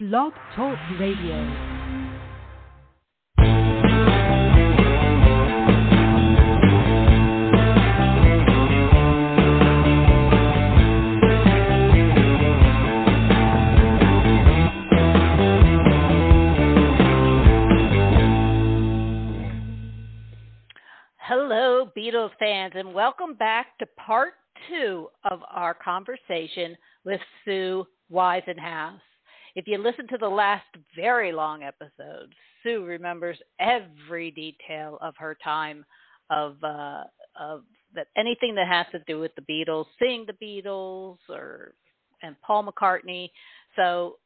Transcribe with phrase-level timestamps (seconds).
[0.00, 1.36] Blog Talk Radio.
[21.18, 24.32] Hello, Beatles fans, and welcome back to part
[24.66, 26.74] two of our conversation
[27.04, 28.98] with Sue Weisenhaus.
[29.54, 35.36] If you listen to the last very long episode, Sue remembers every detail of her
[35.42, 35.84] time
[36.30, 37.04] of uh,
[37.38, 37.62] of
[37.94, 41.74] that anything that has to do with the Beatles, seeing the Beatles, or
[42.22, 43.30] and Paul McCartney.
[43.76, 44.18] So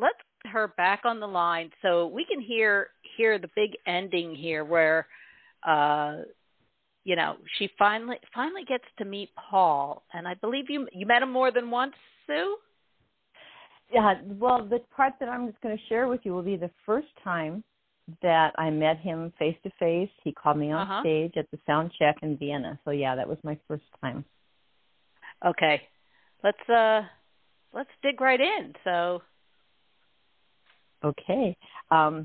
[0.00, 4.34] let's get her back on the line so we can hear hear the big ending
[4.34, 5.06] here where
[5.66, 6.18] uh
[7.04, 11.22] you know she finally finally gets to meet Paul and I believe you you met
[11.22, 11.94] him more than once
[12.26, 12.56] Sue
[13.90, 16.70] yeah, well, the part that I'm just going to share with you will be the
[16.84, 17.64] first time
[18.22, 20.10] that I met him face to face.
[20.24, 21.00] He called me on Uh-huh.
[21.00, 22.78] stage at the sound check in Vienna.
[22.84, 24.24] So yeah, that was my first time.
[25.44, 25.82] Okay.
[26.42, 27.02] Let's uh
[27.72, 28.74] let's dig right in.
[28.84, 29.22] So
[31.04, 31.56] Okay.
[31.90, 32.24] Um,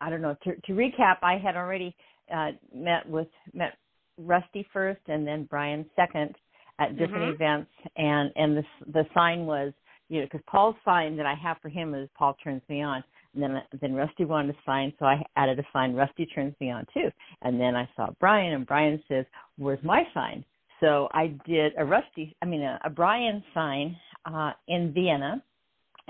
[0.00, 0.36] I don't know.
[0.44, 1.94] To, to recap, I had already
[2.32, 3.76] uh, met with met
[4.18, 6.36] Rusty first, and then Brian second
[6.78, 7.34] at different Mhm.
[7.34, 9.72] events, and and the the sign was
[10.08, 13.02] you know because Paul's sign that I have for him is Paul turns me on,
[13.34, 16.70] and then then Rusty wanted a sign, so I added a sign Rusty turns me
[16.70, 17.10] on too,
[17.42, 19.24] and then I saw Brian, and Brian says,
[19.56, 20.44] "Where's my sign?"
[20.80, 25.42] So I did a Rusty, I mean a, a Brian sign uh, in Vienna.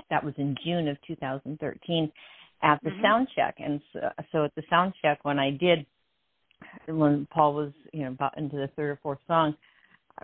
[0.09, 2.11] That was in June of 2013
[2.61, 3.01] at the Mhm.
[3.01, 5.85] sound check, and so, so at the sound check when I did
[6.87, 9.55] when Paul was you know about into the third or fourth song,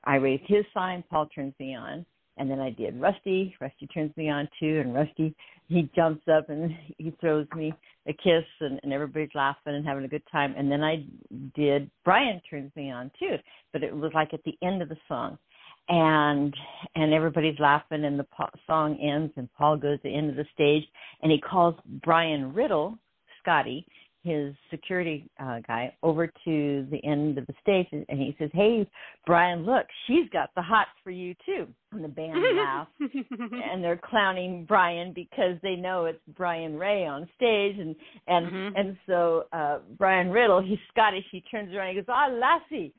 [0.03, 1.03] I raised his sign.
[1.09, 2.05] Paul turns me on,
[2.37, 3.55] and then I did Rusty.
[3.59, 5.35] Rusty turns me on too, and Rusty
[5.69, 7.73] he jumps up and he throws me
[8.07, 10.53] a kiss, and, and everybody's laughing and having a good time.
[10.57, 11.05] And then I
[11.55, 13.35] did Brian turns me on too,
[13.71, 15.37] but it was like at the end of the song,
[15.89, 16.53] and
[16.95, 20.35] and everybody's laughing, and the po- song ends, and Paul goes to the end of
[20.35, 20.83] the stage,
[21.21, 22.97] and he calls Brian Riddle,
[23.41, 23.85] Scotty,
[24.23, 28.87] his security uh, guy over to the end of the stage and he says, "Hey,
[29.25, 33.99] Brian, look, she's got the hots for you too." And the band laughs and they're
[34.03, 37.95] clowning Brian because they know it's Brian Ray on stage and
[38.27, 38.71] and Mhm.
[38.75, 42.93] and so uh Brian Riddle, he's Scottish, he turns around and he goes, "Ah, Lassie,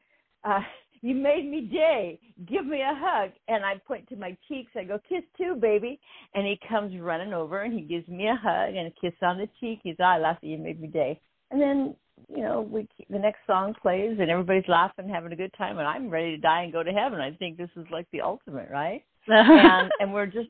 [0.44, 0.60] uh
[1.04, 2.18] you made me day.
[2.46, 4.72] Give me a hug." And I point to my cheeks.
[4.74, 6.00] I go, "Kiss too, baby."
[6.34, 9.38] And he comes running over and he gives me a hug and a kiss on
[9.38, 9.80] the cheek.
[9.82, 11.20] He's, "Ah, Lassie, you made me day."
[11.50, 11.96] And then
[12.28, 15.86] you know, we the next song plays and everybody's laughing, having a good time, and
[15.86, 17.20] I'm ready to die and go to heaven.
[17.20, 19.02] I think this is like the ultimate, right?
[19.26, 20.48] and and we're just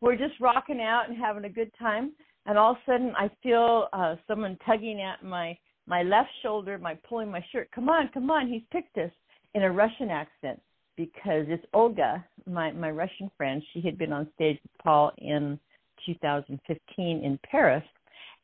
[0.00, 2.12] we're just rocking out and having a good time.
[2.46, 6.78] And all of a sudden, I feel uh someone tugging at my my left shoulder,
[6.78, 7.70] my pulling my shirt.
[7.74, 8.48] Come on, come on!
[8.48, 9.10] He's picked us
[9.56, 10.60] in a Russian accent
[10.96, 13.62] because it's Olga, my my Russian friend.
[13.72, 15.58] She had been on stage with Paul in
[16.04, 17.82] 2015 in Paris,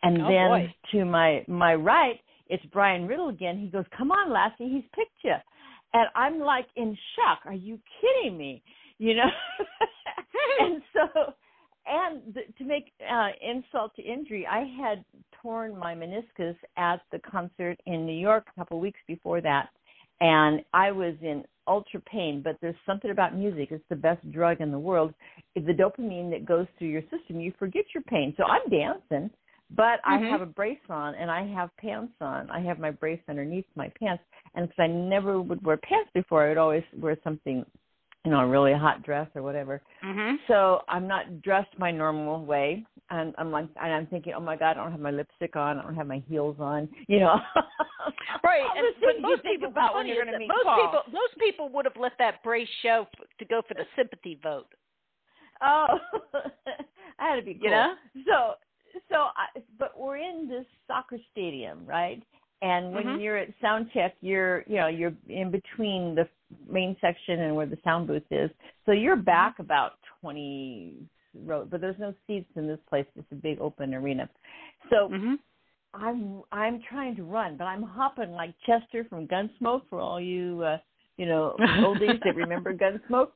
[0.03, 0.75] and Oh, then boy.
[0.93, 2.19] to my my right,
[2.49, 3.59] it's Brian Riddle again.
[3.59, 5.37] He goes, "Come on, Lassie, he's picked you,"
[5.93, 7.41] and I'm like in shock.
[7.45, 8.63] Are you kidding me?
[8.99, 9.31] You know,
[10.61, 11.35] and so
[11.87, 15.05] and th- to make uh, insult to injury, I had
[15.43, 19.69] torn my meniscus at the concert in New York a couple of weeks before that,
[20.23, 22.43] and I was in ultra pain.
[22.43, 25.13] But there's something about music; it's the best drug in the world.
[25.55, 28.33] The dopamine that goes through your system, you forget your pain.
[28.37, 29.31] So I'm dancing,
[29.71, 30.31] but I Mhm.
[30.31, 32.51] have a brace on and I have pants on.
[32.51, 34.23] I have my brace underneath my pants,
[34.55, 37.65] and because I never would wear pants before, I would always wear something,
[38.25, 39.83] you know, a really hot dress or whatever.
[40.05, 40.37] mhm.
[40.47, 44.57] So I'm not dressed my normal way, and I'm like, and I'm thinking, oh my
[44.57, 47.41] god, I don't have my lipstick on, I don't have my heels on, you know.
[48.43, 50.77] Right, and, but most people about when you're going to meet most Paul.
[50.87, 54.41] people most people would have let that brace show f- to go for the sympathy
[54.43, 54.67] vote.
[55.63, 55.87] Oh,
[57.21, 57.65] I had to be cool.
[57.65, 57.95] You know?
[58.27, 58.55] So,
[59.09, 62.21] so, I, but we're in this soccer stadium, right?
[62.63, 63.21] And when Mhm.
[63.21, 66.29] you're at sound check, you're, you know, you're in between the
[66.69, 68.51] main section and where the sound booth is.
[68.87, 73.07] So you're back about 20 rows, but there's no seats in this place.
[73.17, 74.31] It's a big open arena.
[74.91, 75.39] So Mhm.
[75.95, 80.63] I'm I'm trying to run, but I'm hopping like Chester from Gunsmoke for all you
[80.63, 80.79] uh,
[81.17, 83.33] you know oldies that remember Gunsmoke.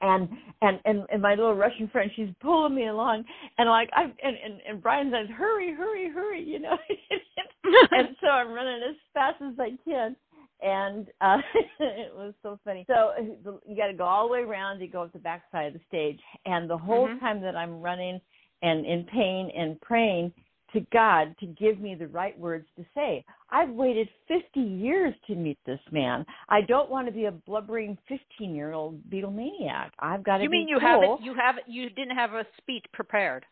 [0.00, 0.28] And
[0.62, 3.24] and and and my little Russian friend, she's pulling me along,
[3.58, 6.76] and like I and and, and Brian says, "Hurry, hurry, hurry!" You know,
[7.92, 10.16] and so I'm running as fast as I can,
[10.62, 11.38] and uh
[11.80, 12.84] it was so funny.
[12.86, 15.44] So uh, you got to go all the way around You go up the back
[15.52, 17.20] side of the stage, and the whole Mhm.
[17.20, 18.20] time that I'm running
[18.62, 20.32] and in pain and praying
[20.72, 23.24] to God to give me the right words to say.
[23.50, 26.24] I've waited 50 years to meet this man.
[26.48, 29.90] I don't want to be a blubbering 15 year old Beatlemaniac.
[29.98, 30.88] I've got to You mean you cool.
[30.88, 33.44] haven't you haven't you didn't have a speech prepared?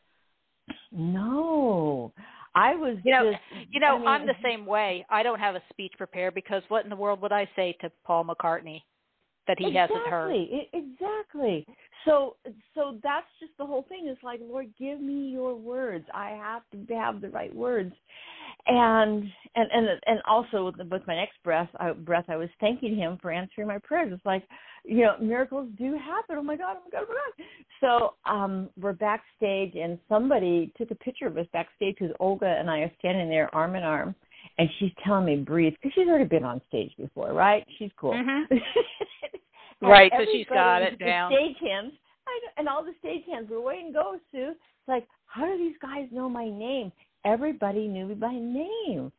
[0.92, 2.12] No.
[2.54, 5.06] I was You know, just, you know, I mean, I'm the same way.
[5.08, 7.90] I don't have a speech prepared because what in the world would I say to
[8.04, 8.82] Paul McCartney
[9.50, 10.30] that he hasn't heard?
[10.30, 11.66] Exactly, exactly.
[12.04, 12.36] So,
[12.74, 14.06] so that's just the whole thing.
[14.06, 16.06] It's like, Lord, give me your words.
[16.14, 17.92] I have to have the right words,
[18.66, 19.24] and
[19.56, 23.18] and and and also with, with my next breath, I, breath, I was thanking Him
[23.20, 24.12] for answering my prayers.
[24.14, 24.44] It's like,
[24.84, 26.36] you know, miracles do happen.
[26.38, 26.76] Oh my God!
[26.78, 27.06] Oh my God!
[27.08, 27.46] Oh my God!
[27.80, 32.70] So, um, we're backstage, and somebody took a picture of us backstage because Olga and
[32.70, 34.14] I are standing there arm in arm.
[34.58, 37.66] And she's telling me breathe because she's already been on stage before, right?
[37.78, 38.12] She's cool.
[38.20, 38.44] Mhm.
[39.82, 41.32] Right, so she's got it down.
[41.32, 44.50] I know, and all the stagehands were waiting to go, Sue.
[44.50, 46.92] It's like, how do these guys know my name?
[47.24, 49.10] Everybody knew me by name.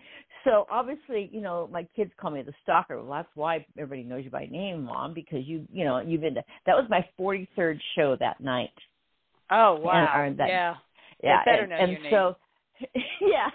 [0.43, 2.97] So obviously, you know, my kids call me the stalker.
[3.01, 6.35] Well, that's why everybody knows you by name, Mom, because you, you know, you've been.
[6.35, 8.69] To, that was my 43rd show that night.
[9.51, 10.13] Oh wow!
[10.15, 10.75] or that- yeah.
[11.23, 12.11] Yeah, better and, know and your name.
[12.11, 12.35] so,
[13.21, 13.49] yeah,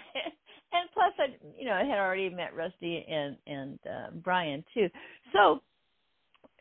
[0.73, 4.89] and plus, I, you know, I had already met Rusty and and uh, Brian too.
[5.33, 5.61] So,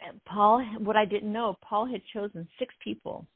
[0.07, 3.27] and Paul, what I didn't know, Paul had chosen six people,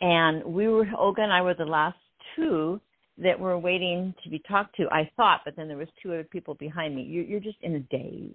[0.00, 1.98] and we were Olga and I were the last
[2.36, 2.80] two
[3.18, 4.88] that were waiting to be talked to.
[4.90, 7.02] I thought, but then there was two other people behind me.
[7.02, 8.32] You're, you're just in a daze,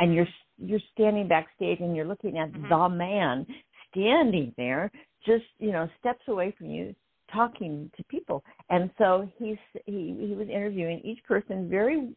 [0.00, 0.28] and you're
[0.58, 2.68] you're standing backstage and you're looking at Mhm.
[2.68, 3.46] the man
[3.90, 4.90] standing there,
[5.24, 6.94] just you know, steps away from you,
[7.32, 8.42] talking to people.
[8.68, 9.56] And so he's
[9.86, 12.14] he he was interviewing each person very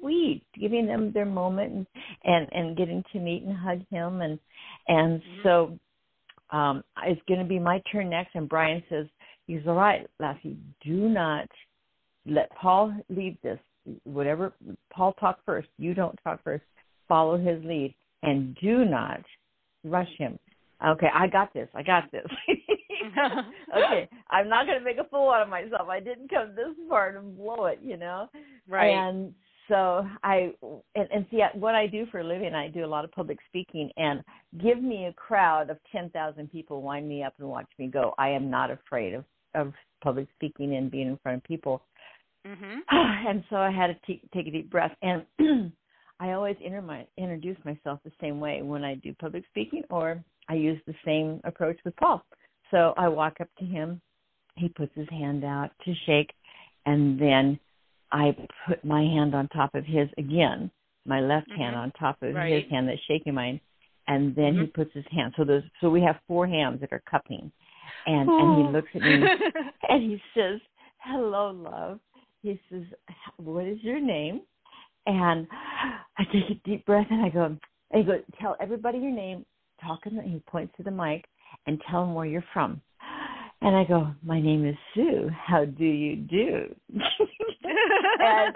[0.00, 1.86] sweet, giving them their moment and
[2.24, 4.20] and, and getting to meet and hug him.
[4.20, 4.38] And
[4.88, 5.42] and Mhm.
[5.42, 5.78] so
[6.56, 8.34] um it's going to be my turn next.
[8.34, 9.06] And Brian says
[9.46, 10.58] he's all right Lassie.
[10.84, 11.48] Do not
[12.26, 13.58] let Paul lead this.
[14.04, 14.52] Whatever
[14.92, 15.68] Paul talk first.
[15.78, 16.64] You don't talk first.
[17.08, 17.94] Follow his lead.
[18.22, 19.20] And do not
[19.84, 20.38] rush him.
[20.84, 21.68] Okay I got this.
[21.74, 22.26] I got this
[23.76, 25.88] okay, I'm not going to make a fool out of myself.
[25.88, 28.28] I didn't come this far to blow it, you know.
[28.68, 28.88] right.
[28.88, 29.34] And
[29.68, 30.52] so I
[30.94, 32.54] and, and see what I do for a living.
[32.54, 34.22] I do a lot of public speaking, and
[34.62, 38.14] give me a crowd of ten thousand people wind me up and watch me go.
[38.18, 39.24] I am not afraid of
[39.54, 39.72] of
[40.02, 41.82] public speaking and being in front of people.
[42.46, 42.80] mhm.
[42.90, 45.24] and so I had to t- take a deep breath, and
[46.20, 50.54] I always my, introduce myself the same way when I do public speaking, or I
[50.54, 52.24] use the same approach with Paul.
[52.74, 54.00] So I walk up to him.
[54.56, 56.32] He puts his hand out to shake,
[56.86, 57.58] and then
[58.10, 58.36] I
[58.66, 60.72] put my hand on top of his again,
[61.06, 61.78] my left hand Mhm.
[61.78, 62.62] on top of Right.
[62.62, 63.60] his hand that's shaking mine,
[64.08, 64.74] and then he Mhm.
[64.74, 65.34] puts his hand.
[65.36, 67.52] So there's so we have four hands that are cupping,
[68.06, 69.22] and and he looks at me
[69.88, 70.60] and he says,
[70.98, 72.00] "Hello, love."
[72.42, 72.86] He says,
[73.36, 74.42] "What is your name?"
[75.06, 77.58] And I take a deep breath and I go, and
[77.92, 79.46] he goes, "Tell everybody your name."
[79.80, 81.28] Talking, he points to the mic
[81.66, 82.80] and tell them where you're from.
[83.60, 85.30] And I go, "My name is Sue.
[85.30, 86.74] How do you do?"
[88.20, 88.54] and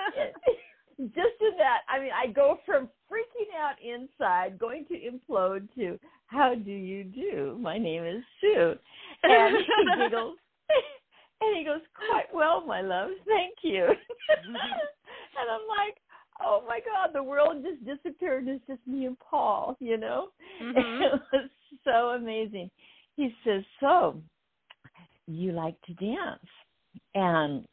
[1.15, 5.99] just in that, I mean, I go from freaking out inside, going to implode, to
[6.27, 8.75] "How do you do?" My name is Sue,
[9.23, 10.37] and he giggles,
[11.41, 13.11] and he goes, "Quite well, my love.
[13.27, 13.85] Thank you."
[14.29, 15.97] and I'm like,
[16.43, 18.47] "Oh my God, the world just disappeared.
[18.47, 20.29] It's just me and Paul, you know."
[20.61, 21.03] Mhm.
[21.03, 21.51] It was
[21.85, 22.71] so amazing.
[23.17, 24.21] He says, "So,
[25.27, 26.49] you like to dance?"
[27.15, 27.65] And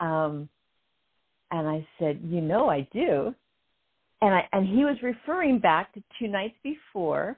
[0.00, 0.48] um
[1.50, 3.34] and I said, "You know I do."
[4.22, 7.36] And I and he was referring back to two nights before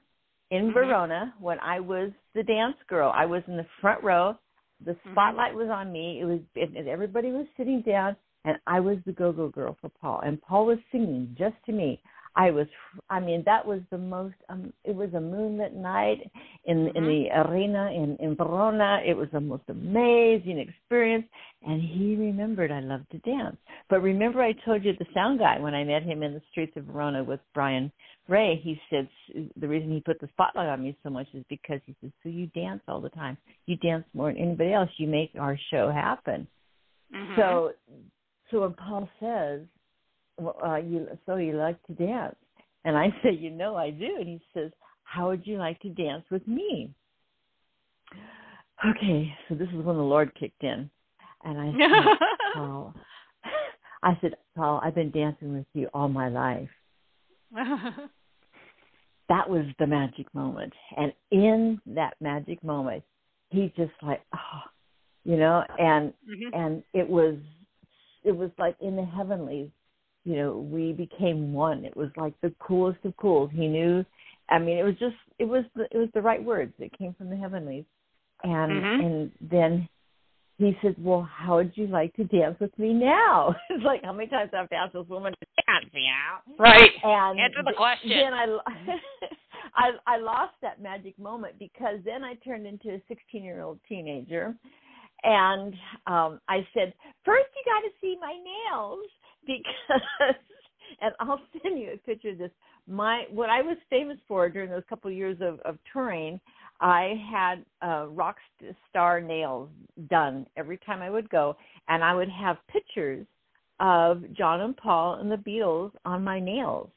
[0.51, 0.73] in Mhm.
[0.73, 3.11] Verona when I was the dance girl.
[3.13, 4.37] I was in the front row.
[4.85, 5.11] The Mhm.
[5.11, 6.21] spotlight was on me.
[6.21, 10.21] It was and everybody was sitting down and I was the go-go girl for Paul
[10.21, 12.01] and Paul was singing just to me.
[12.35, 12.67] I was
[13.09, 16.29] I mean that was the most um it was a moonlit night
[16.65, 17.07] in in Mhm.
[17.07, 19.01] the arena in in Verona.
[19.05, 21.27] It was the most amazing experience
[21.65, 23.57] and he remembered I loved to dance.
[23.89, 26.75] But remember I told you the sound guy when I met him in the streets
[26.77, 27.91] of Verona with Brian
[28.27, 29.09] Ray, he said
[29.57, 32.29] the reason he put the spotlight on me so much is because he said, "So
[32.29, 33.37] you dance all the time.
[33.65, 34.91] You dance more than anybody else.
[34.97, 36.47] You make our show happen."
[37.11, 37.35] Mhm.
[37.35, 37.73] So,
[38.51, 39.61] so when Paul says,
[40.39, 42.35] well, uh, "You so you like to dance,"
[42.85, 44.71] and I say, "You know I do," and he says,
[45.03, 46.93] "How would you like to dance with me?"
[48.85, 50.89] Okay, so this is when the Lord kicked in,
[51.43, 52.17] and I said,
[52.53, 52.93] "Paul,"
[54.03, 56.69] I said, "Paul, I've been dancing with you all my life."
[59.29, 63.03] That was the magic moment, and in that magic moment,
[63.51, 64.61] he just like, oh,
[65.23, 66.49] you know, and Mhm.
[66.53, 67.35] and it was
[68.23, 69.69] it was like in the heavenlies
[70.29, 71.83] you know we became one.
[71.83, 73.49] It was like the coolest of cools.
[73.53, 74.05] He knew
[74.51, 76.73] i mean it was just it was the, it was the right words.
[76.77, 77.85] It came from the heavenlies.
[78.43, 78.99] And Mhm.
[79.05, 79.89] and then
[80.59, 83.55] he said well how would you like to dance with me now?
[83.71, 86.91] It's like how many times i've asked this woman to dance yeah Right.
[87.03, 88.09] and Answer the question.
[88.09, 88.45] Then I,
[89.75, 93.79] I, I lost that magic moment because then I turned into a 16 year old
[93.87, 94.55] teenager,
[95.23, 95.73] and
[96.07, 96.93] um, I said,
[97.23, 99.07] first you got to see my nails
[99.45, 100.01] because,
[101.01, 102.51] and I'll send you a picture of this.
[102.87, 106.39] My what I was famous for during those couple of years of, of touring,
[106.81, 108.37] I had uh, rock
[108.89, 109.69] star nails
[110.09, 111.55] done every time I would go,
[111.87, 113.25] and I would have pictures
[113.79, 116.89] of John and Paul and the Beatles on my nails.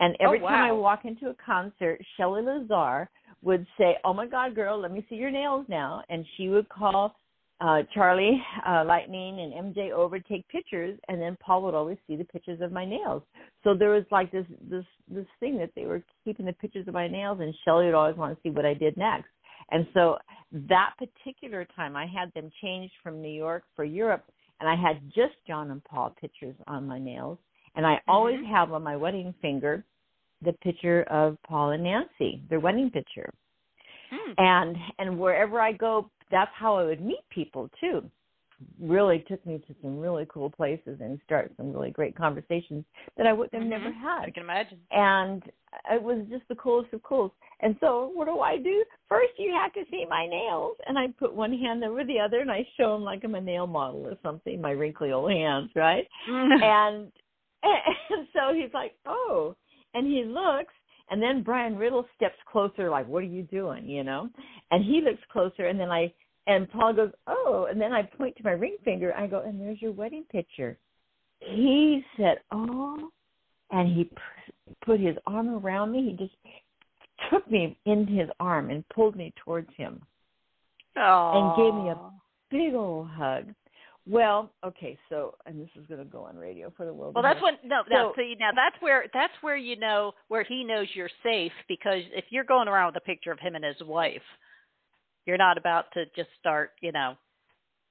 [0.00, 3.08] And every Oh, time I walk into a concert, Shelley Lazar
[3.42, 6.68] would say, "Oh my God, girl, let me see your nails now," and she would
[6.68, 7.16] call
[7.60, 12.16] uh Charlie uh Lightning and MJ over take pictures, and then Paul would always see
[12.16, 13.22] the pictures of my nails.
[13.64, 16.94] So there was like this this this thing that they were keeping the pictures of
[16.94, 19.28] my nails, and Shelley would always want to see what I did next.
[19.70, 20.18] And so
[20.52, 24.24] that particular time, I had them changed from New York for Europe,
[24.60, 27.38] and I had just John and Paul pictures on my nails,
[27.74, 28.50] and I always Mhm.
[28.50, 29.84] have on my wedding finger
[30.42, 33.32] the picture of Paul and Nancy, their wedding picture.
[34.10, 34.32] Hmm.
[34.38, 38.02] And and wherever I go, that's how I would meet people too.
[38.80, 42.84] Really took me to some really cool places and start some really great conversations
[43.18, 43.94] that I would have never Mhm.
[44.00, 44.80] had I can imagine.
[44.90, 45.42] and
[45.90, 47.32] it was just the coolest of cools.
[47.60, 48.82] And so, what do I do?
[49.08, 52.40] First, you have to see my nails, and I put one hand over the other,
[52.40, 54.60] and I show him like I'm a nail model or something.
[54.60, 56.06] My wrinkly old hands, right?
[56.26, 57.12] and
[57.62, 59.54] and so he's like, "Oh,"
[59.94, 60.72] and he looks,
[61.10, 64.28] and then Brian Riddle steps closer, like, "What are you doing?" You know,
[64.70, 66.12] and he looks closer, and then I
[66.46, 69.14] and Paul goes, "Oh," and then I point to my ring finger.
[69.16, 70.78] I go, "And there's your wedding picture."
[71.40, 73.10] He said, "Oh,"
[73.70, 74.10] and he
[74.84, 76.10] put his arm around me.
[76.10, 76.34] He just
[77.30, 80.02] took me in his arm and pulled me towards him.
[81.34, 82.10] and gave me a-
[82.48, 83.52] Big old hug.
[84.08, 87.14] Well, okay, so and this is going to go on radio for the world.
[87.14, 88.12] Well, that's when no, no.
[88.14, 92.02] So- See, now that's where that's where you know where he knows you're safe because
[92.14, 94.22] if you're going around with a picture of him and his wife,
[95.24, 97.14] you're not about to just start, you know,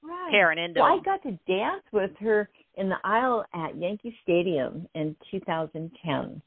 [0.04, 0.30] right.
[0.32, 4.88] tearing into Well, I got to dance with her in the aisle at Yankee Stadium
[4.96, 6.42] in 2010,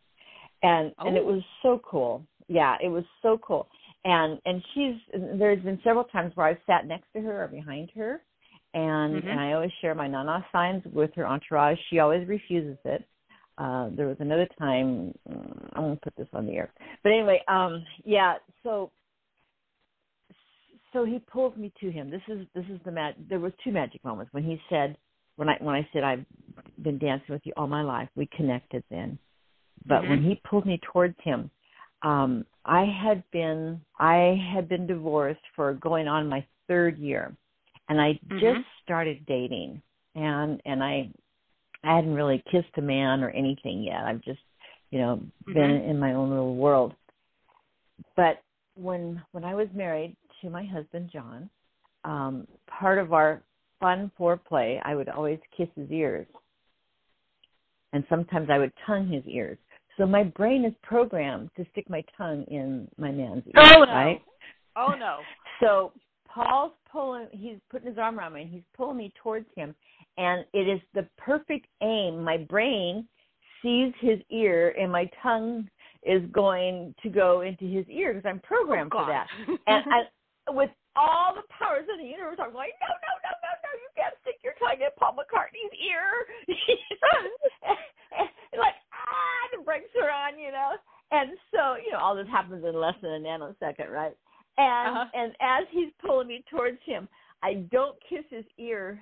[0.63, 1.33] and and it Oh.
[1.35, 2.25] was so cool.
[2.49, 3.69] Yeah, it was so cool.
[4.07, 4.97] And and she's
[5.39, 8.23] there's been several times where I've sat next to her or behind her,
[8.75, 9.31] and Mhm.
[9.31, 11.79] and I always share my nana signs with her entourage.
[11.89, 13.07] She always refuses it.
[13.57, 16.73] Uh, there was another time mm, I won't put this on the air,
[17.03, 18.37] but anyway, um, yeah.
[18.63, 18.91] So
[20.93, 22.11] so he pulled me to him.
[22.11, 23.15] This is this is the mag.
[23.29, 24.97] There was two magic moments when he said
[25.37, 26.25] when I when I said I've
[26.83, 28.09] been dancing with you all my life.
[28.17, 29.19] We connected then,
[29.87, 31.51] but when he pulled me towards him,
[32.03, 37.35] um, I had been I had been divorced for going on my third year,
[37.89, 38.41] and I Mhm.
[38.41, 39.83] just started dating,
[40.15, 41.11] and and I
[41.85, 44.05] I hadn't really kissed a man or anything yet.
[44.05, 44.41] I've just
[44.91, 45.89] you know been Mhm.
[45.91, 46.95] in my own little world.
[48.17, 48.43] But
[48.75, 51.51] when when I was married to my husband John,
[52.05, 53.43] um, part of our
[53.81, 56.27] fun foreplay, I would always kiss his ears,
[57.93, 59.59] and sometimes I would tongue his ears.
[59.97, 63.93] So my brain is programmed to stick my tongue in my man's ear, Oh, no.
[63.93, 64.23] right?
[64.77, 65.23] Oh no.
[65.61, 65.93] So
[66.39, 69.75] Paul's pulling, he's putting his arm around me and he's pulling me towards him.
[70.17, 72.23] And it is the perfect aim.
[72.23, 73.09] My brain
[73.61, 75.69] sees his ear and my tongue
[76.05, 79.27] is going to go into his ear because I'm programmed oh, for that.
[79.67, 80.01] And I,
[80.55, 83.91] with all the powers of the universe, I'm like, no, no, no, no, no, you
[83.99, 86.07] can't stick your tongue in Paul McCartney's ear.
[88.55, 90.79] and like, ah, the brakes are on, you know.
[91.11, 94.15] And so, you know, all this happens in less than a nanosecond, right?
[94.59, 95.07] And Uh-huh.
[95.15, 97.09] and as he's pulling me towards him,
[97.43, 99.01] I don't kiss his ear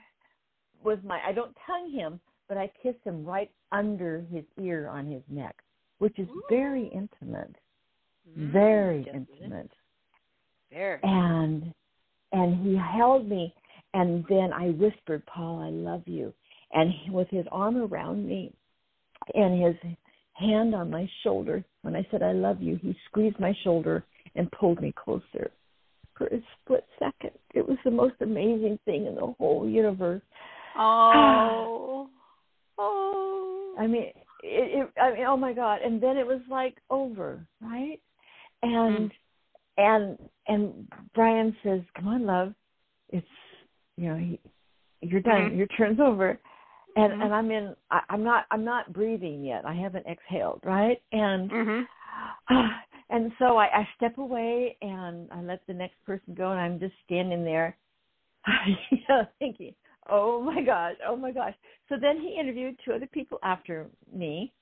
[0.84, 5.06] with my I don't tongue him, but I kiss him right under his ear on
[5.06, 5.56] his neck,
[5.98, 7.56] which is very intimate.
[8.36, 9.14] Very Mm, is.
[9.40, 9.72] intimate.
[10.70, 11.00] Very.
[11.02, 11.72] And
[12.32, 13.54] and he held me
[13.94, 16.34] and then I whispered, Paul, I love you.
[16.72, 18.52] And he, with his arm around me
[19.34, 19.76] and his
[20.34, 24.04] hand on my shoulder, when I said I love you, he squeezed my shoulder
[24.36, 25.50] and pulled me closer
[26.16, 27.32] for a split second.
[27.54, 30.22] It was the most amazing thing in the whole universe.
[30.76, 32.08] Oh.
[32.78, 33.74] oh.
[33.78, 35.80] I mean, it, it I mean, oh my God!
[35.82, 38.00] And then it was like over, right?
[38.62, 39.10] And
[39.76, 42.54] and and Brian says, "Come on, love,
[43.10, 43.26] it's
[43.96, 44.40] you know, he,
[45.02, 45.50] you're done.
[45.50, 45.56] Mhm.
[45.58, 46.38] Your turn's over."
[46.96, 47.24] And Mhm.
[47.24, 47.76] and I'm in.
[47.90, 48.46] I, I'm not.
[48.50, 49.66] I'm not breathing yet.
[49.66, 51.02] I haven't exhaled, right?
[51.12, 51.86] And Mhm.
[53.10, 56.78] And so I, I step away and I let the next person go, and I'm
[56.80, 57.76] just standing there,
[58.90, 59.74] you know, thinking,
[60.10, 61.54] "Oh my gosh, oh my gosh."
[61.88, 64.52] So then he interviewed two other people after me,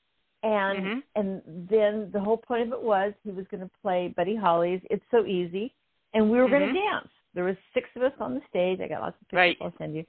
[0.42, 1.02] and Mhm.
[1.16, 4.80] and then the whole point of it was he was going to play Buddy Holly's
[4.90, 5.74] "It's So Easy,"
[6.12, 6.74] and we were going Mhm.
[6.74, 7.08] to dance.
[7.34, 8.80] There was six of us on the stage.
[8.80, 9.38] I got lots of pictures.
[9.38, 9.56] Right.
[9.60, 10.04] I'll send you.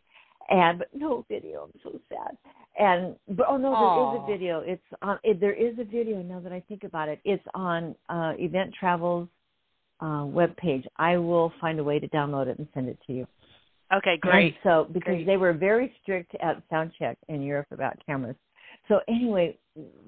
[0.50, 1.64] And but no video.
[1.64, 2.38] I'm so sad.
[2.78, 4.60] And but oh no, there is a video.
[4.60, 5.20] It's on.
[5.24, 7.20] It, there is a video now that I think about it.
[7.24, 9.28] It's on uh, Event Travel's
[10.02, 10.86] uh, webpage.
[10.98, 13.28] I will find a way to download it and send it to you.
[13.94, 14.46] Okay, great.
[14.46, 15.28] And so because Great.
[15.28, 18.36] they were very strict at sound check in Europe about cameras.
[18.88, 19.58] So anyway,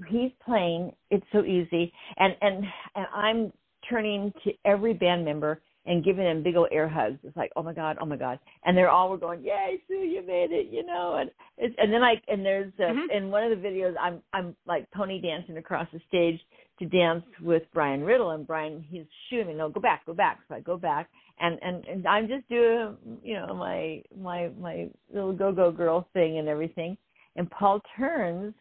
[0.08, 0.92] he's playing.
[1.10, 2.66] It's so easy, and and
[2.96, 3.54] and I'm
[3.90, 7.18] turning to every band member and giving them big old air hugs.
[7.24, 9.96] It's like, oh my god, oh my god, and they're all were going, yay, Sue,
[9.96, 11.16] you made it, you know.
[11.16, 13.10] And it's, and then I and there's uh, Mhm.
[13.12, 16.40] in one of the videos, I'm I'm like pony dancing across the stage
[16.80, 20.40] to dance with Brian Riddle, and Brian he's shooting me, no, go back, go back.
[20.48, 24.90] So I go back, and and and I'm just doing, you know, my my my
[25.12, 26.98] little go go girl thing and everything.
[27.36, 28.54] And Paul turns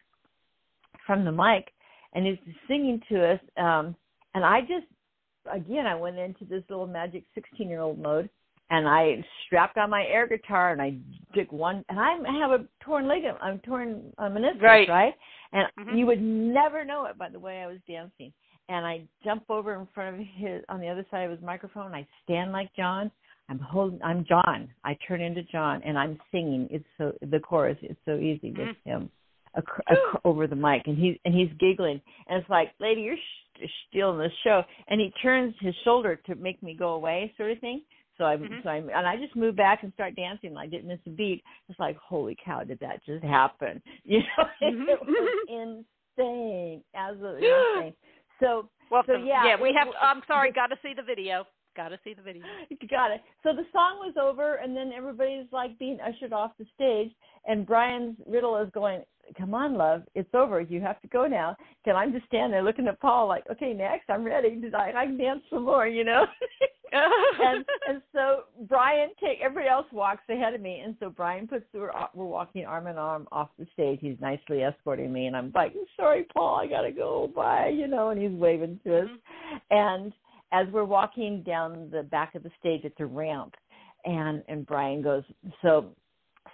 [1.05, 1.73] from the mic
[2.13, 3.39] and he's singing to us.
[3.57, 3.95] Um,
[4.35, 4.85] and I just,
[5.51, 8.29] again, I went into this little magic 16 year old mode
[8.69, 10.97] and I strapped on my air guitar and I
[11.33, 14.89] took one, and I have a torn ligament, I'm torn uh, meniscus, Right.
[14.89, 15.13] right?
[15.53, 15.97] And Mhm.
[15.97, 18.33] you would never know it by the way I was dancing.
[18.69, 21.95] And I jump over in front of his, on the other side of his microphone.
[21.95, 23.09] I stand like John.
[23.47, 24.67] I'm holding, I'm John.
[24.83, 26.67] I turn into John and I'm singing.
[26.69, 28.83] It's so, the chorus, it's so easy with Mhm.
[28.83, 29.11] him
[29.55, 32.01] ac- ac- over the mic and he's, and he's giggling.
[32.27, 33.15] And it's like, lady, you're
[33.89, 34.63] stealing the show.
[34.87, 37.83] And he turns his shoulder to make me go away sort of thing.
[38.17, 38.63] So I, Mhm.
[38.63, 40.49] so I'm, and I just move back and start dancing.
[40.49, 41.43] and I didn't miss a beat.
[41.69, 43.81] It's like, holy cow, did that just happen?
[44.03, 44.89] You know, Mhm.
[44.89, 45.77] it was
[46.17, 47.93] insane, absolutely insane.
[48.39, 49.87] So, Well, so the- yeah, we have.
[49.99, 50.51] I'm sorry.
[50.55, 51.47] Got to see the video.
[51.77, 52.41] Got to see the video.
[52.89, 53.21] got it.
[53.43, 57.11] So the song was over, and then everybody's like being ushered off the stage,
[57.45, 59.03] and Brian's Riddle is going,
[59.37, 60.59] "Come on, love, it's over.
[60.59, 63.73] You have to go now." And I'm just standing there looking at Paul, like, "Okay,
[63.73, 64.59] next, I'm ready.
[64.75, 66.25] I, I can dance some more," you know.
[66.91, 71.65] and and so Brian take everybody else walks ahead of me, and so Brian puts
[71.75, 73.99] we're we're walking arm in arm off the stage.
[74.01, 77.31] He's nicely escorting me, and I'm like, "Sorry, Paul, I gotta go.
[77.35, 78.09] Bye," you know.
[78.09, 79.57] And he's waving to us, mm-hmm.
[79.69, 80.13] and
[80.51, 83.55] as we're walking down the back of the stage, it's a ramp,
[84.05, 85.23] and and Brian goes,
[85.61, 85.91] "So,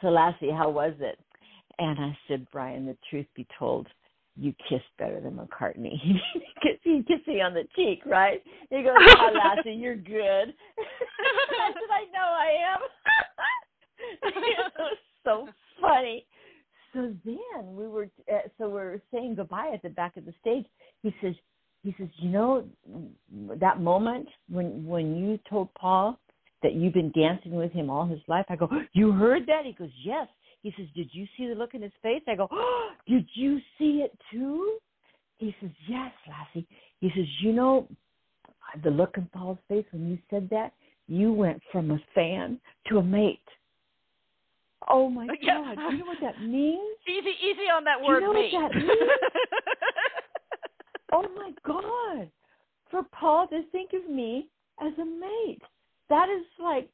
[0.02, 1.20] so Lassie, how was it?"
[1.80, 3.88] And I said, "Brian, the truth be told."
[4.36, 5.94] You kissed better than McCartney.
[6.84, 8.42] he kissed me on the cheek, right?
[8.72, 12.80] He goes, "Oh, Lassie, you're good." I said, "I know I am."
[14.24, 15.48] it was so
[15.80, 16.26] funny.
[16.94, 20.34] So then we were, uh, so we are saying goodbye at the back of the
[20.40, 20.66] stage.
[21.02, 21.34] He says,
[21.84, 22.64] he says, you know,
[23.60, 26.18] that moment when when you told Paul
[26.62, 28.46] that you've been dancing with him all his life.
[28.50, 29.66] I go, you heard that?
[29.66, 30.28] He goes, yes.
[30.62, 32.22] He says, did you see the look in his face?
[32.26, 34.78] I go, oh, did you see it too?
[35.38, 36.66] He says, yes, Lassie.
[37.02, 37.86] He says, you know,
[38.82, 40.72] the look in Paul's face when you said that,
[41.08, 43.40] you went from a fan to a mate.
[44.90, 45.74] Oh my Yeah.
[45.76, 45.90] God!
[45.90, 46.98] Do you know what that means?
[47.08, 48.52] Easy, easy on that Do you word, know what mate.
[48.54, 48.90] that means?
[51.14, 52.30] Oh my God!
[52.90, 54.50] For Paul to think of me
[54.82, 55.62] as a mate,
[56.10, 56.90] that is like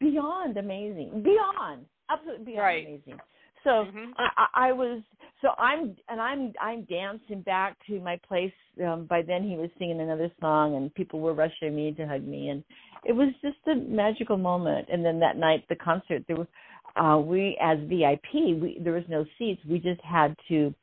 [0.00, 1.22] beyond amazing.
[1.22, 2.86] Beyond, absolutely beyond Right.
[2.86, 3.20] amazing.
[3.64, 4.12] So Mhm.
[4.16, 5.02] I, I I was
[5.40, 8.52] so I'm and I'm I'm dancing back to my place.
[8.84, 12.24] Um, by then he was singing another song and people were rushing me to hug
[12.24, 12.64] me and
[13.04, 14.88] it was just a magical moment.
[14.92, 16.48] And then that night the concert there was
[16.96, 19.62] uh we as VIP we there was no seats.
[19.68, 20.74] We just had to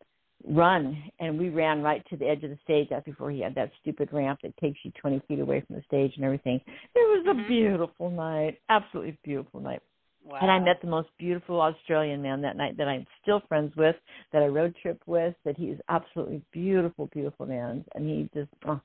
[0.47, 3.53] run and we ran right to the edge of the stage that's before he had
[3.55, 6.61] that stupid ramp that takes you 20 feet away from the stage and everything.
[6.95, 7.47] It was a Mhm.
[7.47, 9.81] beautiful night, absolutely beautiful night.
[10.25, 10.37] Wow.
[10.41, 13.95] And I met the most beautiful Australian man that night that I'm still friends with,
[14.31, 17.83] that I road trip with, that he's absolutely beautiful, beautiful man.
[17.95, 18.79] And he just, oh.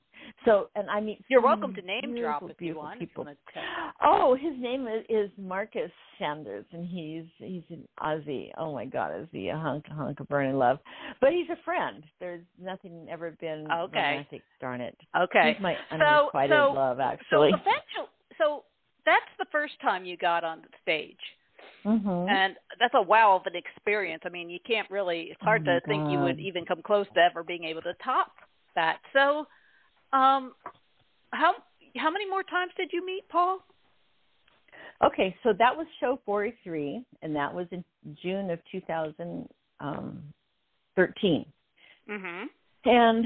[0.45, 2.91] so, and I mean You're welcome to name beautiful, drop if you beautiful.
[2.99, 3.27] People.
[3.27, 7.87] If you want to Oh, his name is, is Marcus Sanders, and he's he's an
[8.01, 8.49] Aussie.
[8.57, 10.79] Oh my God, is he a hunk hunk of burning love?
[11.21, 12.03] But he's a friend.
[12.19, 13.99] There's nothing ever been Okay.
[13.99, 14.41] romantic.
[14.61, 14.97] Darn it.
[15.15, 15.53] Okay.
[15.53, 15.95] He's my So-
[16.31, 17.49] unrequited so- love, So actually.
[17.49, 18.63] eventually, so
[19.05, 21.17] that's the first time you got on the stage,
[21.83, 24.23] hmm and that's a wow of an experience.
[24.25, 25.27] I mean, you can't really.
[25.31, 27.93] It's hard Oh to think you would even come close to ever being able to
[28.03, 28.31] top
[28.75, 28.97] that.
[29.13, 29.45] So,
[30.11, 30.53] um,
[31.31, 31.53] how
[31.97, 33.59] how many more times did you meet Paul?
[35.03, 37.83] Okay, so that was show 43, and that was in
[38.21, 41.45] June of 2013.
[42.07, 42.49] Mhm.
[42.85, 43.25] And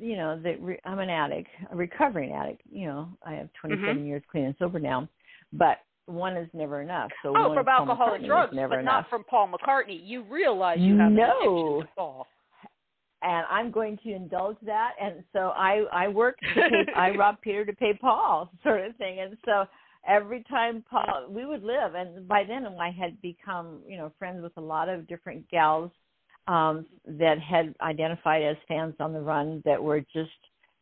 [0.00, 2.62] you know, the, re- I'm an addict, a recovering addict.
[2.70, 4.06] You know, I have 27 Mhm.
[4.06, 5.08] years clean and sober now,
[5.52, 7.10] but one is never enough.
[7.22, 8.84] So Oh, from alcohol and drugs, but enough.
[8.84, 10.00] not from Paul McCartney.
[10.02, 11.24] You realize you have No.
[11.80, 12.26] addiction Paul.
[13.22, 14.92] and I'm going to indulge that.
[15.00, 19.20] And so I I work pay, I rob Peter to pay Paul, sort of thing.
[19.20, 19.64] And so
[20.06, 24.42] every time Paul, we would live, and by then I had become you know friends
[24.42, 25.90] with a lot of different gals
[26.48, 30.30] um that had identified as fans on the run that were just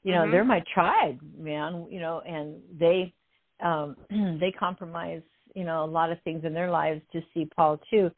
[0.03, 0.31] you know Mhm.
[0.31, 1.87] they're my tribe, man.
[1.91, 3.13] You know, and they
[3.61, 3.97] um
[4.41, 5.23] they compromise
[5.55, 8.11] you know a lot of things in their lives to see Paul too.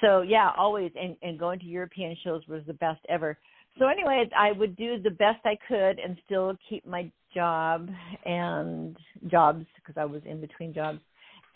[0.00, 3.38] So yeah, always and and going to European shows was the best ever.
[3.78, 7.90] So anyway, I would do the best I could and still keep my job
[8.24, 8.96] and
[9.30, 11.00] jobs because I was in between jobs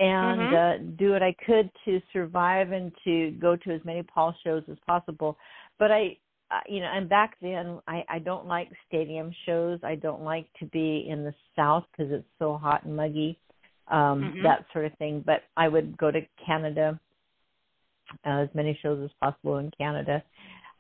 [0.00, 0.52] and Mhm.
[0.52, 4.64] uh, do what I could to survive and to go to as many Paul shows
[4.70, 5.36] as possible.
[5.78, 6.16] But I,
[6.50, 9.78] uh, you know, and back then I I don't like stadium shows.
[9.84, 13.38] I don't like to be in the South because it's so hot and muggy,
[13.88, 14.42] um, Mhm.
[14.42, 15.20] that sort of thing.
[15.20, 16.98] But I would go to Canada,
[18.24, 20.22] uh, as many shows as possible in Canada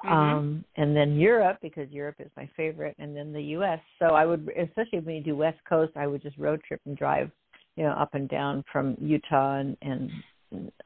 [0.04, 0.10] Mhm.
[0.12, 4.24] um and then Europe because Europe is my favorite and then the US so I
[4.24, 7.30] would especially when you do West Coast I would just road trip and drive
[7.76, 10.10] you know up and down from Utah and and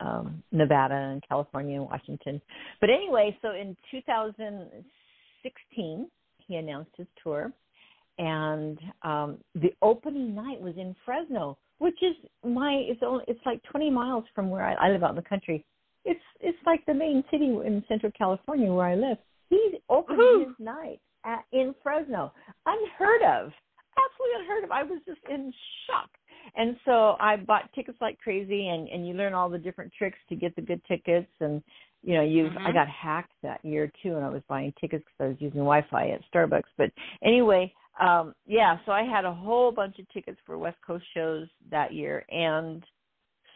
[0.01, 2.41] um Nevada and California and Washington
[2.81, 6.11] but anyway so in 2016
[6.47, 7.53] he announced his tour
[8.19, 13.63] and um the opening night was in Fresno which is my it's only it's like
[13.65, 15.65] 20 miles from where I, I live out in the country
[16.05, 19.19] it's it's like the main city in Central California where I live.
[19.49, 20.47] He opened Woohoo.
[20.47, 22.33] his night at, in Fresno,
[22.67, 23.53] unheard of,
[23.97, 24.71] absolutely unheard of.
[24.71, 25.53] I was just in
[25.87, 26.11] shock,
[26.57, 28.69] and so I bought tickets like crazy.
[28.69, 31.31] And and you learn all the different tricks to get the good tickets.
[31.41, 31.63] And
[32.03, 35.05] you know, you have I got hacked that year too, and I was buying tickets
[35.05, 36.63] because I was using Wi-Fi at Starbucks.
[36.77, 36.91] But
[37.23, 41.47] anyway, um, yeah, so I had a whole bunch of tickets for West Coast shows
[41.71, 42.85] that year, and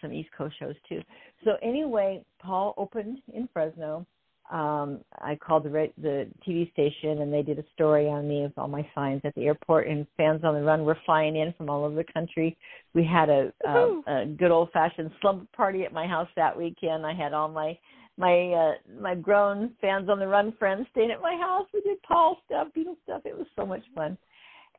[0.01, 1.01] some East Coast shows too.
[1.45, 4.07] So anyway, Paul opened in Fresno.
[4.51, 8.57] Um, I called the the TV station and they did a story on me with
[8.57, 9.89] all my signs at the airport.
[9.89, 12.57] And fans on the run were flying in from all over the country.
[12.95, 17.05] We had a, a, a good old fashioned slumber party at my house that weekend.
[17.05, 17.79] I had all my
[18.17, 21.67] my uh, my grown fans on the run friends staying at my house.
[21.75, 23.23] We did Paul stuff, Beatles stuff.
[23.25, 24.17] It was so much fun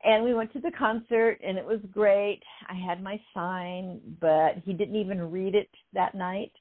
[0.02, 4.54] and we went to the concert and it was great i had my sign but
[4.64, 6.52] he didn't even read it that night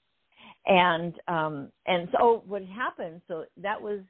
[0.67, 4.01] and um and so what happened so that was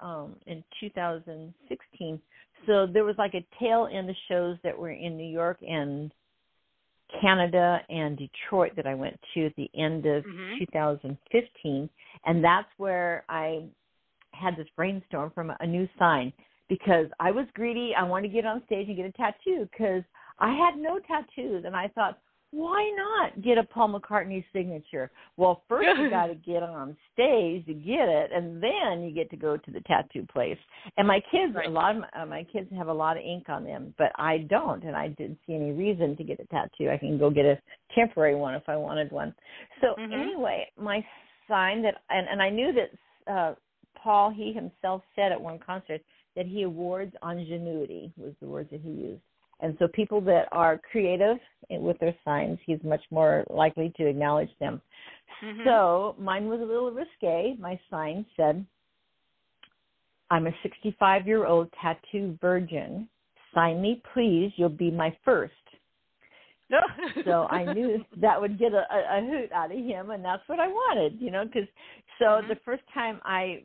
[0.00, 2.20] um in 2016
[2.66, 6.12] so there was like a tail end of shows that were in new york and
[7.20, 10.58] canada and detroit that i went to at the end of Mhm.
[10.58, 11.90] 2015
[12.24, 13.64] and that's where i
[14.32, 16.32] had this brainstorm from a new sign
[16.68, 17.92] because I was greedy.
[17.98, 20.02] I wanted to get on stage and get a tattoo because
[20.38, 22.18] I had no tattoos, and I thought,
[22.52, 25.10] why not get a Paul McCartney signature?
[25.36, 29.30] Well, first you got to get on stage to get it, and then you get
[29.30, 30.58] to go to the tattoo place.
[30.96, 31.66] And my kids, Right.
[31.66, 34.12] a lot of my, uh, my kids have a lot of ink on them, but
[34.16, 36.90] I don't, and I didn't see any reason to get a tattoo.
[36.90, 37.60] I can go get a
[37.94, 39.34] temporary one if I wanted one.
[39.80, 40.12] So Mhm.
[40.12, 41.04] anyway, my
[41.48, 43.54] sign that, and and I knew that uh
[44.02, 46.00] Paul he himself said at one concert
[46.36, 49.22] that he awards ingenuity was the words that he used.
[49.62, 54.50] And so people that are creative with their signs, he's much more likely to acknowledge
[54.58, 54.80] them.
[55.42, 55.64] Mhm.
[55.64, 57.56] So mine was a little risque.
[57.58, 58.64] My sign said,
[60.30, 63.08] I'm a 65 year old tattoo virgin.
[63.54, 64.52] Sign me, please.
[64.56, 65.54] You'll be my first.
[66.70, 66.80] No.
[67.24, 70.46] So I knew that would get a, a, a hoot out of him, and that's
[70.48, 71.44] what I wanted, you know.
[71.44, 71.68] Because
[72.18, 72.48] so Mhm.
[72.48, 73.62] the first time I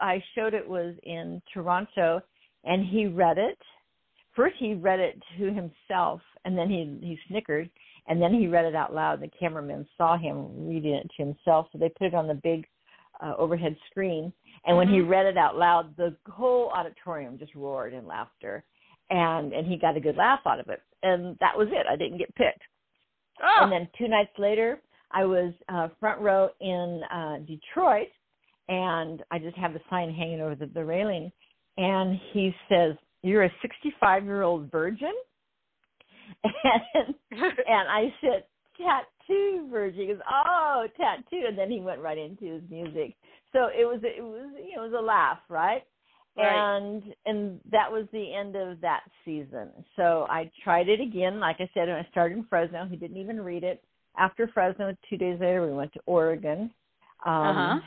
[0.00, 2.20] I showed it was in Toronto,
[2.64, 3.58] and he read it.
[4.34, 7.70] First, he read it to himself, and then he he snickered,
[8.08, 9.20] and then he read it out loud.
[9.20, 12.66] The cameraman saw him reading it to himself, so they put it on the big
[13.20, 14.32] uh, overhead screen.
[14.66, 15.08] And when he Mhm.
[15.08, 18.64] read it out loud, the whole auditorium just roared in laughter,
[19.10, 20.82] and and he got a good laugh out of it.
[21.02, 21.86] And that was it.
[21.88, 22.62] I didn't get picked.
[23.42, 23.58] oh.
[23.62, 28.08] And then two nights later, I was uh, front row in uh, Detroit,
[28.68, 31.30] and I just have the sign hanging over the, the railing.
[31.76, 35.12] And he says, "You're a 65 year old virgin,"
[36.44, 38.44] and and I said,
[38.76, 43.14] "Tattoo virgin." He goes, "Oh, tattoo," and then he went right into his music.
[43.52, 45.82] So it was it was you know it was a laugh, right?
[46.36, 46.56] Right.
[46.58, 49.70] and and that was the end of that season.
[49.96, 51.38] So I tried it again.
[51.38, 53.82] Like I said, when I started in Fresno, he didn't even read it.
[54.18, 56.72] after Fresno, two days later, we went to Oregon,
[57.24, 57.78] um, Uh-huh.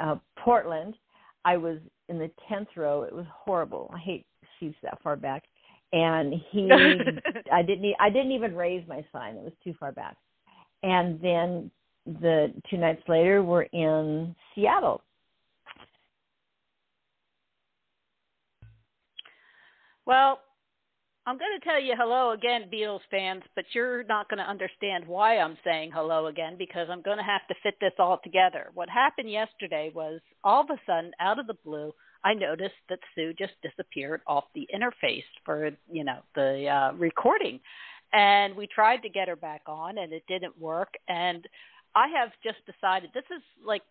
[0.00, 0.94] uh, Portland.
[1.44, 3.02] I was in the tenth row.
[3.02, 3.90] It was horrible.
[3.94, 4.24] I hate
[4.82, 5.44] that far back.
[5.92, 6.70] And he,
[7.52, 9.36] I didn't, I didn't even raise my sign.
[9.36, 10.16] It was too far back.
[10.82, 11.70] And then
[12.06, 15.02] the two nights later, we're in Seattle.
[20.06, 20.40] Well,
[21.26, 25.06] I'm going to tell you hello again, Beatles fans, but you're not going to understand
[25.06, 28.70] why I'm saying hello again because I'm going to have to fit this all together.
[28.74, 31.92] What happened yesterday was all of a sudden, out of the blue,
[32.24, 37.60] I noticed that Sue just disappeared off the interface for you know the uh, recording,
[38.12, 40.94] and we tried to get her back on, and it didn't work.
[41.08, 41.46] And
[41.94, 43.82] I have just decided this is like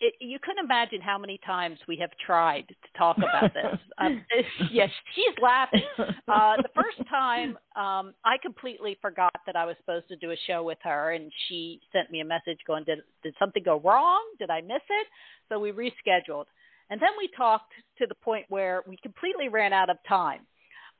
[0.00, 3.78] it, you couldn't imagine how many times we have tried to talk about this.
[3.98, 4.24] um,
[4.70, 5.82] yes, she's laughing.
[6.30, 10.36] Uh, the first time, um, I completely forgot that I was supposed to do a
[10.46, 14.20] show with her, and she sent me a message going, "Did did something go wrong?
[14.38, 15.06] Did I miss it?"
[15.48, 16.44] So we rescheduled,
[16.90, 20.40] and then we talked to the point where we completely ran out of time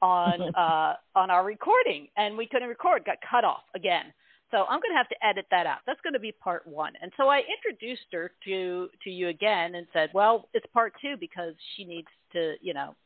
[0.01, 3.05] on uh, on our recording, and we couldn't record.
[3.05, 4.13] Got cut off again.
[4.51, 5.79] So I'm going to have to edit that out.
[5.87, 6.93] That's going to be part one.
[7.01, 11.15] And so I introduced her to to you again and said, well, it's part two
[11.21, 12.97] because she needs to, you know,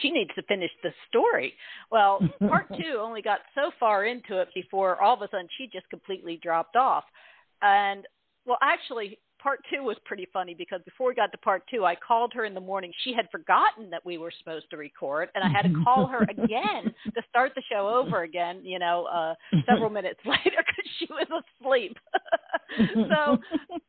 [0.00, 1.54] she needs to finish the story.
[1.90, 5.68] Well, part two only got so far into it before all of a sudden she
[5.72, 7.04] just completely dropped off.
[7.62, 8.04] And
[8.44, 11.94] well, actually, part two was pretty funny because before we got to part two, I
[11.94, 12.92] called her in the morning.
[13.04, 16.22] She had forgotten that we were supposed to record, and I had to call her
[16.28, 18.60] again to start the show over again.
[18.62, 19.34] You know, uh,
[19.68, 21.26] several minutes later because she was
[21.60, 21.96] asleep.
[22.78, 23.38] so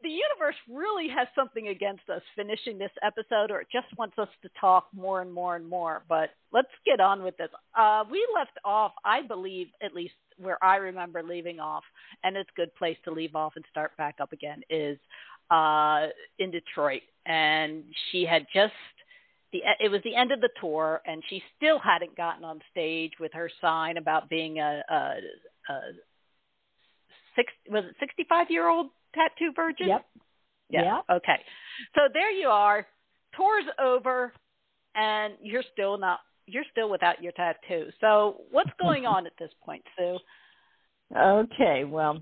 [0.01, 4.29] the universe really has something against us finishing this episode, or it just wants us
[4.41, 6.03] to talk more and more and more.
[6.09, 7.49] But let's get on with this.
[7.77, 11.83] Uh, we left off, I believe, at least where I remember leaving off,
[12.23, 14.97] and it's a good place to leave off and start back up again, is
[15.51, 16.07] uh,
[16.39, 17.01] in Detroit.
[17.25, 18.73] And she had just,
[19.53, 23.11] the, it was the end of the tour, and she still hadn't gotten on stage
[23.19, 24.95] with her sign about being a, a,
[25.69, 25.79] a
[27.35, 29.89] six, was it 65 year old tattoo virgin?
[29.89, 30.05] Yep.
[30.69, 31.01] Yeah.
[31.11, 31.39] Okay.
[31.95, 32.87] So there you are.
[33.35, 34.33] Tour's over,
[34.95, 37.87] and you're still not you're still without your tattoo.
[37.99, 40.17] So what's going on at this point, Sue?
[41.15, 42.21] Okay, well,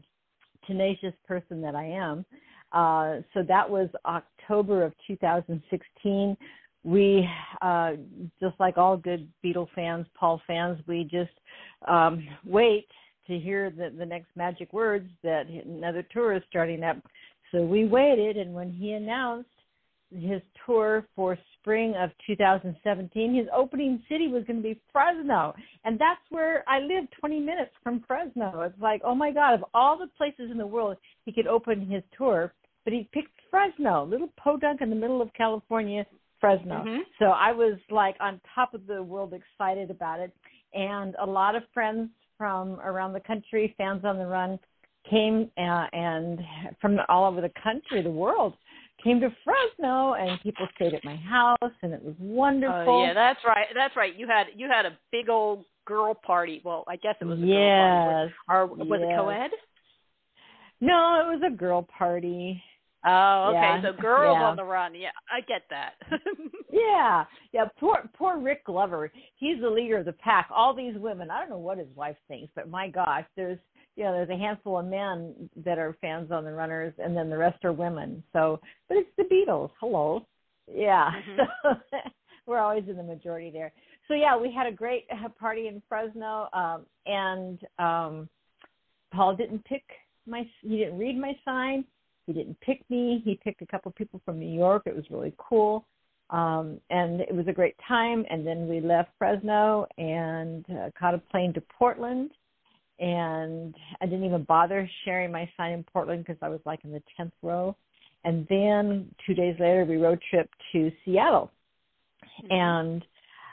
[0.66, 2.26] tenacious person that I am.
[2.72, 6.38] Uh, so that was October of 2016.
[6.84, 7.28] We,
[7.62, 7.92] uh,
[8.40, 11.32] just like all good Beatle fans, Paul fans, we just
[11.88, 12.88] um, wait
[13.28, 16.98] to hear the, the next magic words that another tour is starting up.
[17.52, 19.50] So we waited, and when he announced
[20.12, 23.36] his tour for spring of 2017.
[23.36, 25.54] His opening city was going to be Fresno,
[25.86, 28.62] and that's where I live, 20 minutes from Fresno.
[28.62, 31.86] It's like, oh my God, of all the places in the world he could open
[31.86, 32.54] his tour,
[32.90, 36.08] but he picked Fresno, little podunk in the middle of California,
[36.42, 36.84] Fresno.
[36.84, 37.02] Mhm.
[37.20, 40.34] So I was like on top of the world, excited about it,
[40.74, 44.58] and a lot of friends from around the country, fans on the run,
[45.08, 46.44] came uh, and
[46.82, 48.56] from all over the country, the world
[49.04, 53.02] came to Fresno and people stayed at my house and it was wonderful.
[53.02, 53.68] Oh yeah, that's right.
[53.76, 54.16] That's right.
[54.16, 56.60] You had you had a big old girl party.
[56.66, 58.34] Well, I guess it was a girl yes.
[58.48, 58.72] party.
[58.72, 59.10] Or was yes.
[59.12, 59.52] it co-ed?
[60.82, 62.64] No, it was a girl party.
[63.06, 63.60] Oh, okay.
[63.60, 64.46] Yeah, So girls yeah.
[64.46, 64.94] on the run.
[64.94, 65.94] Yeah, I get that.
[66.72, 67.66] Yeah, yeah.
[67.80, 69.12] Poor, poor Rick Glover.
[69.38, 70.50] He's the leader of the pack.
[70.56, 71.32] All these women.
[71.32, 73.58] I don't know what his wife thinks, but my gosh, there's
[73.96, 77.30] you know there's a handful of men that are fans on the runners, and then
[77.30, 78.24] the rest are women.
[78.34, 79.72] So, but it's the Beatles.
[79.80, 80.26] Hello.
[80.72, 81.10] Yeah.
[81.12, 81.48] Mhm.
[81.64, 81.98] So
[82.46, 83.74] we're always in the majority there.
[84.08, 88.30] So yeah, we had a great uh, party in Fresno, um, and um,
[89.12, 89.84] Paul didn't pick
[90.28, 90.48] my.
[90.62, 91.84] He didn't read my sign.
[92.30, 93.22] He didn't pick me.
[93.26, 94.84] He picked a couple people from New York.
[94.86, 95.86] It was really cool
[96.30, 98.26] um, and it was a great time.
[98.30, 102.32] And then we left Fresno and uh, caught a plane to Portland.
[103.00, 106.92] And I didn't even bother sharing my sign in Portland because I was like in
[106.92, 107.76] the tenth row.
[108.26, 111.50] And then two days later, we road trip to Seattle.
[112.50, 113.04] And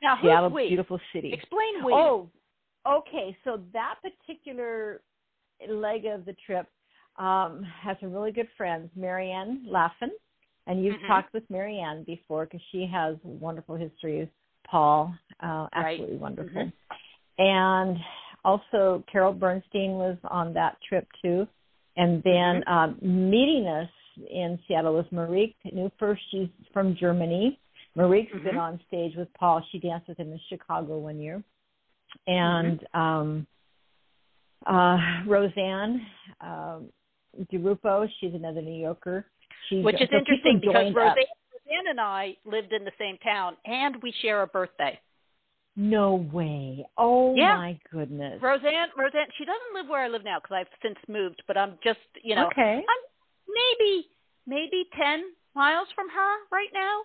[0.03, 0.69] now, Seattle, we?
[0.69, 1.33] beautiful city.
[1.33, 1.93] Explain we.
[1.93, 2.29] Oh,
[2.87, 3.37] okay.
[3.45, 5.01] So that particular
[5.69, 6.67] leg of the trip
[7.19, 8.91] um, has some really good friends.
[8.97, 10.11] Marianne Laughlin,
[10.67, 11.07] and you've Mhm.
[11.07, 14.29] talked with Marianne before because she has wonderful histories.
[14.65, 15.93] Paul, uh, Right.
[15.93, 16.63] absolutely wonderful.
[16.63, 16.73] Mhm.
[17.39, 18.05] And
[18.45, 21.47] also Carol Bernstein was on that trip too.
[21.97, 22.73] And then Mm-hmm.
[22.73, 23.91] um, meeting us
[24.29, 26.19] in Seattle was Marique Newfer.
[26.31, 27.59] She's from Germany.
[27.97, 28.61] Marique's been Mhm.
[28.61, 29.63] on stage with Paul.
[29.71, 31.43] She danced with him in Chicago one year.
[32.27, 33.47] And um
[34.67, 36.05] uh, Roseanne
[36.41, 36.93] um,
[37.53, 38.09] DeRufo.
[38.21, 39.27] She's another New Yorker.
[39.69, 41.17] She's, Which is so interesting because Roseanne, up.
[41.17, 44.99] Roseanne and I lived in the same town, and we share a birthday.
[45.77, 46.87] No way!
[46.97, 47.57] Oh Yeah.
[47.57, 48.41] my goodness.
[48.41, 51.79] Roseanne, Roseanne, she doesn't live where I live now because I've since moved, but I'm
[51.85, 52.77] just, you know, okay.
[52.79, 53.03] I'm
[53.47, 54.09] maybe
[54.47, 57.03] maybe ten miles from her right now.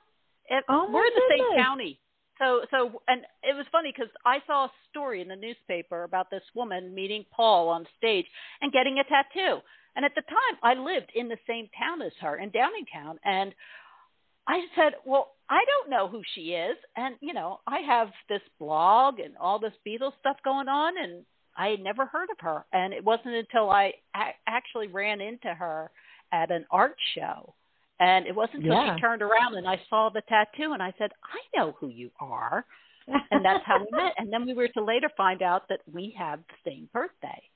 [0.50, 2.00] If, Oh, my we're in the same county.
[2.40, 6.30] So so and it was funny because I saw a story in the newspaper about
[6.30, 8.26] this woman meeting Paul on stage
[8.62, 9.60] and getting a tattoo.
[9.96, 13.54] And at the time, I lived in the same town as her in Downingtown, and
[14.48, 18.42] I said, "Well, I don't know who she is, and you know, I have this
[18.60, 21.26] blog and all this Beatles stuff going on, and
[21.58, 22.66] I had never heard of her.
[22.72, 25.92] And it wasn't until I a- actually ran into her
[26.32, 27.54] at an art show,
[28.00, 28.96] and it wasn't until Yeah.
[28.96, 32.10] she turned around and I saw the tattoo, and I said, "I know who you
[32.20, 32.66] are,"
[33.32, 34.14] and that's how we met.
[34.18, 37.50] And then we were to later find out that we have the same birthday.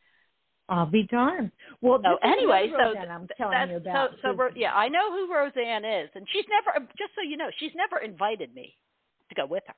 [0.68, 1.52] I'll be darned.
[1.82, 4.12] Well, So anyway, so I'm telling you about.
[4.22, 6.86] so so yeah, I know who Roseanne is, and she's never.
[6.98, 8.76] Just so you know, she's never invited me
[9.30, 9.76] to go with her.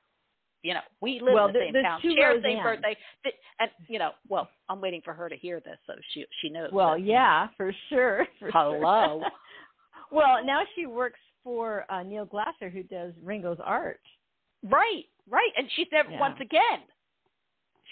[0.62, 3.34] You know, we live Well, in the there- same town, share the same birthday, th-
[3.60, 6.70] and you know, well, I'm waiting for her to hear this so she she knows.
[6.72, 8.26] well, that- yeah, for sure.
[8.40, 9.20] for Hello.
[9.20, 9.30] sure.
[10.10, 14.00] well, now she works for uh, Neil Glasser, who does Ringo's art.
[14.64, 16.18] Right, right, and she's never Yeah.
[16.20, 16.80] once again.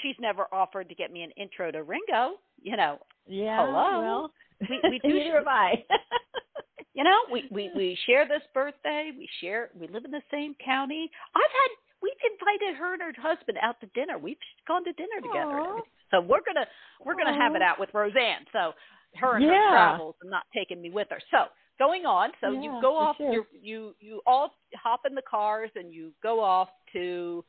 [0.02, 2.36] She's never offered to get me an intro to Ringo.
[2.62, 3.64] You know, Yeah.
[3.66, 4.00] Hello?
[4.00, 4.30] Well,
[4.68, 5.84] We- we do neither sh- have I.
[6.94, 9.10] you know, we we we share this birthday.
[9.16, 9.70] We share.
[9.78, 11.10] We live in the same county.
[11.34, 11.70] I've had.
[12.02, 14.18] We've invited her and her husband out to dinner.
[14.18, 14.36] We've
[14.68, 15.50] gone to dinner together.
[15.50, 15.68] and Aw.
[15.70, 15.90] everything.
[16.10, 16.66] So we're gonna
[17.04, 18.46] we're gonna have it out with Roseanne.
[18.52, 18.72] So
[19.16, 19.70] her and her Yeah.
[19.70, 21.18] travels and not taking me with her.
[21.30, 21.46] So
[21.78, 22.30] going on.
[22.40, 23.16] So you go off.
[23.18, 23.32] sure.
[23.32, 24.50] You you you all
[24.82, 27.44] hop in the cars and you go off to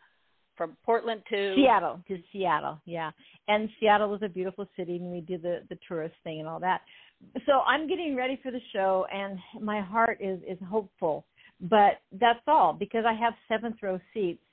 [0.57, 3.11] from Portland to Seattle, to Seattle, yeah.
[3.47, 6.59] And Seattle was a beautiful city, and we did the the tourist thing and all
[6.59, 6.81] that.
[7.45, 11.25] So I'm getting ready for the show, and my heart is is hopeful.
[11.61, 14.43] But that's all because I have seventh row seats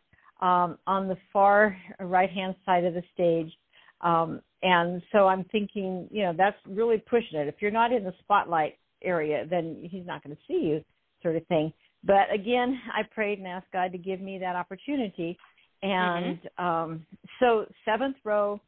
[0.40, 3.52] um, on the far right hand side of the stage,
[4.00, 7.48] um, and so I'm thinking, you know, that's really pushing it.
[7.48, 10.84] If you're not in the spotlight area, then he's not going to see you,
[11.22, 11.72] sort of thing.
[12.02, 15.38] But again, I prayed and asked God to give me that opportunity.
[15.85, 17.07] And um,
[17.40, 18.61] so seventh row,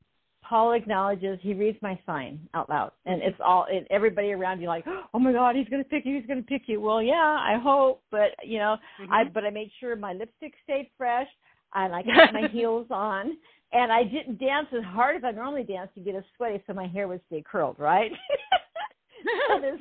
[0.43, 1.39] Paul acknowledges.
[1.43, 3.67] He reads my sign out loud, and it's all.
[3.73, 6.17] And everybody around you like, oh my God, he's going to pick you.
[6.17, 6.81] He's going to pick you.
[6.81, 9.09] Well, yeah, I hope, but you know, Mhm.
[9.11, 11.29] I but I made sure my lipstick stayed fresh,
[11.75, 13.37] and I kept my heels on,
[13.73, 16.75] and I didn't dance as hard as I normally dance to get as sweaty, so
[16.75, 18.13] my hair would stay curled, right?
[19.65, 19.81] is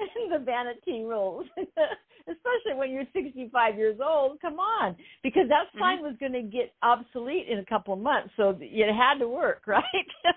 [0.30, 4.40] the vanity rules, especially when you're 65 years old.
[4.40, 5.80] Come on, because that mm-hmm.
[5.80, 9.28] sign was going to get obsolete in a couple of months, so it had to
[9.28, 9.82] work, right?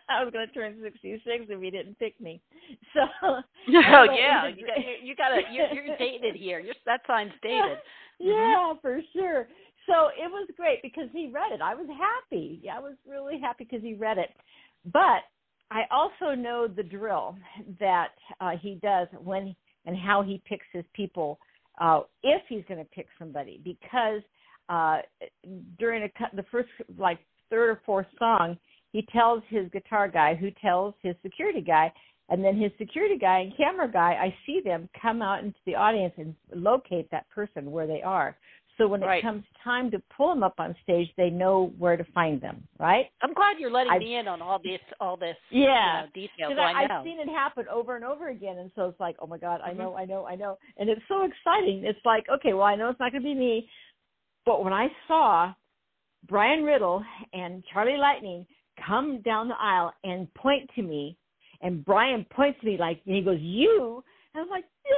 [0.09, 2.41] I was going to turn 66 if he didn't pick me.
[2.93, 6.59] So, Oh yeah, you got you, got to you're, you're dated here.
[6.59, 7.77] You're, that sign's dated.
[8.19, 8.79] yeah, mm-hmm.
[8.81, 9.47] for sure.
[9.87, 11.61] So it was great because he read it.
[11.61, 12.59] I was happy.
[12.63, 14.29] Yeah, I was really happy because he read it.
[14.91, 15.23] But
[15.71, 17.35] I also know the drill
[17.79, 21.39] that uh, he does when and how he picks his people
[21.79, 24.21] uh, if he's going to pick somebody because
[24.69, 24.99] uh,
[25.77, 28.57] during a, the first like third or fourth song
[28.91, 31.91] he tells his guitar guy who tells his security guy
[32.29, 35.75] and then his security guy and camera guy i see them come out into the
[35.75, 38.37] audience and locate that person where they are
[38.77, 39.19] so when Right.
[39.19, 42.67] it comes time to pull them up on stage they know where to find them
[42.79, 46.01] right I'm glad you're letting I've- me in on all this all this Yeah.
[46.01, 46.49] you know, detail.
[46.49, 46.97] because So I, I.
[46.99, 49.61] I've seen it happen over and over again, and so it's like, oh my god,
[49.63, 49.77] I Mhm.
[49.77, 51.83] know, I know, I know, and it's so exciting.
[51.85, 53.69] It's like, okay, well, I know it's not going to be me,
[54.45, 55.53] but when I saw
[56.27, 58.45] Brian Riddle and Charlie Lightning
[58.87, 61.17] come down the aisle and point to me,
[61.61, 64.97] and Brian points to me like, and he goes, "You," and I'm like, "Yes."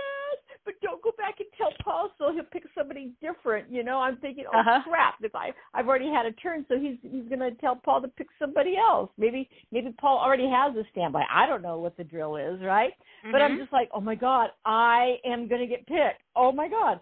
[0.65, 3.71] But don't go back and tell Paul, so he'll pick somebody different.
[3.71, 4.81] You know, I'm thinking, oh Uh-huh.
[4.83, 5.15] crap!
[5.21, 8.27] If I I've already had a turn, so he's he's gonna tell Paul to pick
[8.39, 9.11] somebody else.
[9.17, 11.23] Maybe maybe Paul already has a standby.
[11.31, 12.93] I don't know what the drill is, right?
[13.31, 13.59] But I'm Mhm.
[13.59, 16.21] just like, oh my god, I am gonna get picked.
[16.35, 16.99] Oh my god!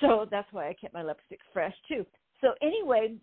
[0.00, 2.06] So that's why I kept my lipstick fresh too.
[2.40, 3.14] So anyway,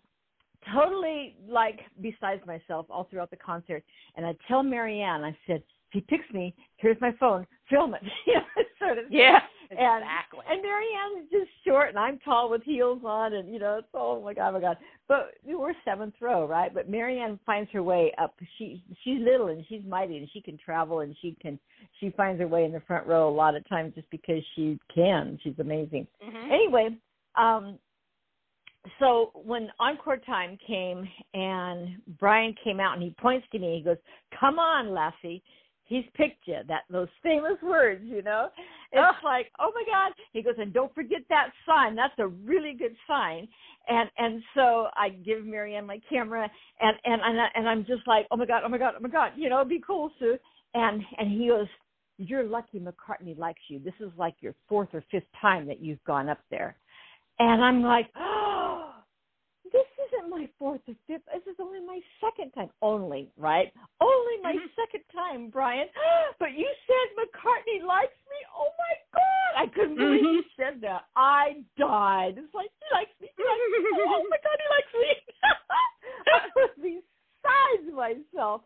[0.72, 3.82] totally like besides myself all throughout the concert.
[4.16, 5.62] And I tell Marianne, I said,
[5.92, 8.02] if he picks me, here's my phone, film it.
[8.26, 9.04] you know, sort of.
[9.10, 9.40] yeah,
[9.70, 10.40] And, exactly.
[10.50, 13.88] And Marianne is just short, and I'm tall with heels on, and you know, it's
[13.94, 14.76] oh my god, oh my god.
[15.06, 16.74] But we're seventh row, right?
[16.74, 18.34] But Marianne finds her way up.
[18.58, 21.58] She she's little and she's mighty, and she can travel, and she can
[22.00, 24.78] she finds her way in the front row a lot of times just because she
[24.92, 25.38] can.
[25.42, 26.50] She's amazing Mhm.
[26.50, 26.96] anyway,
[27.36, 27.78] um,
[28.98, 33.82] so when encore time came and Brian came out and he points to me, he
[33.82, 33.98] goes,
[34.38, 35.42] "Come on, Lassie."
[35.84, 36.60] He's picked you.
[36.68, 38.50] That those famous words, you know.
[38.92, 39.26] It's oh.
[39.26, 40.12] like, oh my God.
[40.32, 41.94] He goes, and don't forget that sign.
[41.94, 43.48] That's a really good sign.
[43.88, 46.48] And and so I give Marianne my camera,
[46.80, 49.00] and and and, I, and I'm just like, oh my God, oh my God, oh
[49.00, 49.32] my God.
[49.36, 50.36] You know, it'd be cool, Sue.
[50.74, 51.66] And and he goes,
[52.18, 53.78] you're lucky McCartney likes you.
[53.78, 56.76] This is like your fourth or fifth time that you've gone up there.
[57.38, 58.59] And I'm like, oh,
[60.20, 61.24] isn't my fourth or fifth.
[61.32, 62.68] This is only my second time.
[62.82, 63.72] Only, right?
[64.00, 64.72] Only my mm-hmm.
[64.76, 65.86] second time, Brian.
[66.38, 68.38] But you said McCartney likes me.
[68.56, 69.52] Oh my God.
[69.60, 70.40] I couldn't believe mm-hmm.
[70.40, 71.04] you said that.
[71.16, 72.38] I died.
[72.38, 73.28] It's like, he likes me.
[73.36, 73.90] He likes me.
[74.08, 75.12] Oh my God, he likes me.
[76.32, 78.62] I was beside myself.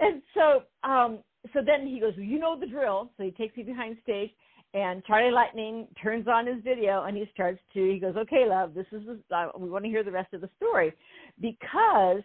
[0.00, 1.18] And so, um,
[1.52, 3.10] so then he goes, well, you know the drill.
[3.16, 4.30] So he takes me behind stage
[4.74, 8.74] and Charlie Lightning turns on his video and he starts to he goes, "Okay, love,
[8.74, 10.92] this is the, uh, we want to hear the rest of the story,"
[11.40, 12.22] because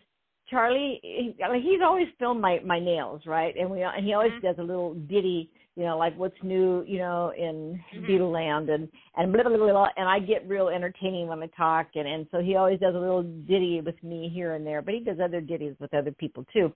[0.50, 3.56] Charlie he, he's always filmed my my nails, right?
[3.56, 4.48] And we and he always mm-hmm.
[4.48, 8.70] does a little ditty, you know, like what's new, you know, in mm-hmm.
[8.72, 9.88] And and blah, blah blah blah.
[9.96, 13.00] And I get real entertaining when I talk, and and so he always does a
[13.00, 16.44] little ditty with me here and there, but he does other ditties with other people
[16.52, 16.74] too.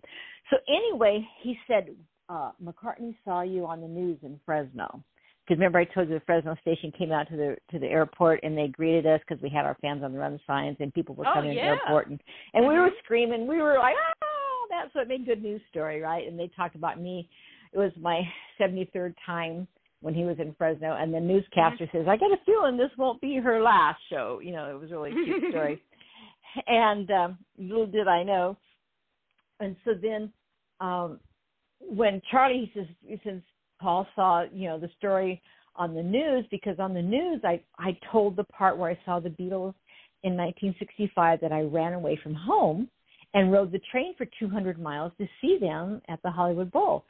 [0.52, 1.88] So anyway, he said,
[2.30, 5.04] uh, "McCartney saw you on the news in Fresno."
[5.46, 8.40] Because remember I told you the Fresno station came out to the to the airport
[8.44, 11.16] and they greeted us because we had our fans on the run signs and people
[11.16, 11.62] were oh, coming yeah.
[11.62, 12.20] to the airport and
[12.54, 13.04] and we were Mm-hmm.
[13.04, 16.76] screaming we were like ah that's what made good news story right and they talked
[16.76, 17.30] about me
[17.74, 18.22] it was my
[18.60, 19.68] 73rd time
[20.02, 21.98] when he was in Fresno and the newscaster Mm-hmm.
[21.98, 24.92] says I get a feeling this won't be her last show you know it was
[24.92, 25.82] really a really cute story
[26.68, 28.58] and um little did I know
[29.60, 30.32] and so then
[30.80, 31.20] um
[31.82, 33.42] when Charlie he says he says
[33.84, 35.42] Paul saw, you know, the story
[35.76, 39.20] on the news because on the news I I told the part where I saw
[39.20, 39.74] the Beatles
[40.24, 42.90] in 1965 that I ran away from home
[43.34, 47.04] and rode the train for 200 miles to see them at the Hollywood Bowl.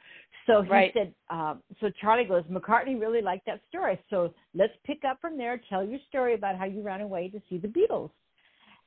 [0.46, 0.92] So he Right.
[0.94, 3.98] said, um, so Charlie goes, McCartney really liked that story.
[4.10, 5.58] So let's pick up from there.
[5.68, 8.10] Tell your story about how you ran away to see the Beatles.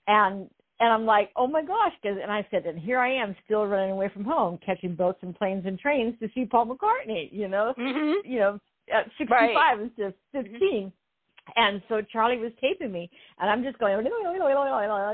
[0.08, 3.36] And and I'm like, oh my gosh, 'cause- and I said, and here I am
[3.46, 7.30] still running away from home, catching boats and planes and trains to see Paul McCartney,
[7.32, 8.30] you know, Mm-hmm.
[8.32, 8.60] you know,
[8.94, 10.92] at 65 instead of 15.
[11.56, 13.10] And so Charlie was taping me,
[13.40, 13.96] and I'm just going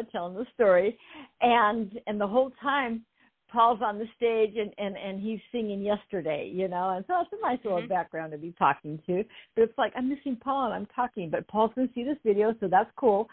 [0.11, 0.97] telling the story,
[1.41, 3.05] and and the whole time
[3.54, 7.32] Paul's on the stage and and and he's singing yesterday, you know, and so it's
[7.34, 7.88] a nice little Mhm.
[7.88, 9.24] background to be talking to.
[9.56, 12.56] But it's like I'm missing Paul and I'm talking, but Paul's gonna see this video,
[12.60, 13.30] so that's cool.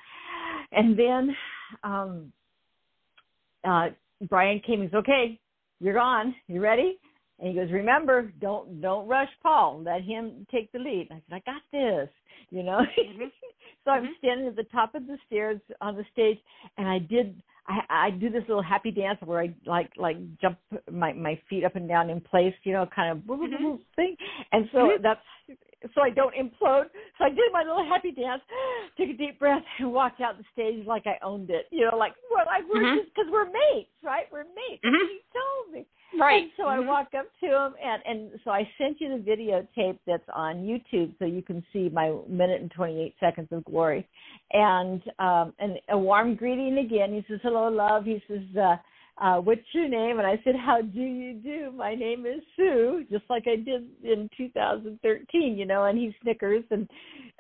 [0.73, 1.37] And then
[1.83, 2.33] um
[3.65, 3.89] uh
[4.29, 4.83] Brian came.
[4.83, 5.41] and He's okay.
[5.81, 6.35] You're on.
[6.47, 6.99] You ready?
[7.39, 9.81] And he goes, remember, don't don't rush Paul.
[9.83, 11.09] Let him take the lead.
[11.11, 12.11] I said, I got this.
[12.51, 12.81] You know.
[12.99, 13.33] Mhm.
[13.85, 14.19] so I'm Mhm.
[14.19, 16.39] standing at the top of the stairs on the stage,
[16.77, 17.43] and I did.
[17.71, 20.59] I, I do this little happy dance where I like like jump
[20.91, 24.17] my my feet up and down in place, you know, kind of woo thing.
[24.53, 25.03] And so Mhm.
[25.03, 25.21] that's
[25.95, 26.91] so I don't implode.
[27.17, 28.43] So I did my little happy dance,
[28.99, 31.69] took a deep breath, and walked out the stage like I owned it.
[31.71, 32.97] You know, like well, like we're Mhm.
[32.97, 34.27] just because we're mates, right?
[34.33, 34.85] We're mates.
[34.85, 35.09] Mhm.
[35.09, 35.87] He told me.
[36.19, 36.43] Right.
[36.43, 36.87] And so I Mhm.
[36.87, 41.17] walk up to him, and and so I sent you the videotape that's on YouTube,
[41.19, 44.07] so you can see my minute and twenty eight seconds of glory,
[44.53, 47.13] and um and a warm greeting again.
[47.13, 48.77] He says, "Hello, love." He says, uh,
[49.23, 51.73] uh, "What's your name?" And I said, "How do you do?
[51.73, 55.85] My name is Sue," just like I did in 2013, you know.
[55.85, 56.89] And he snickers, and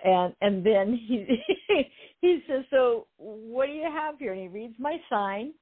[0.04, 1.26] and and then he
[2.20, 5.52] he says, "So what do you have here?" And he reads my sign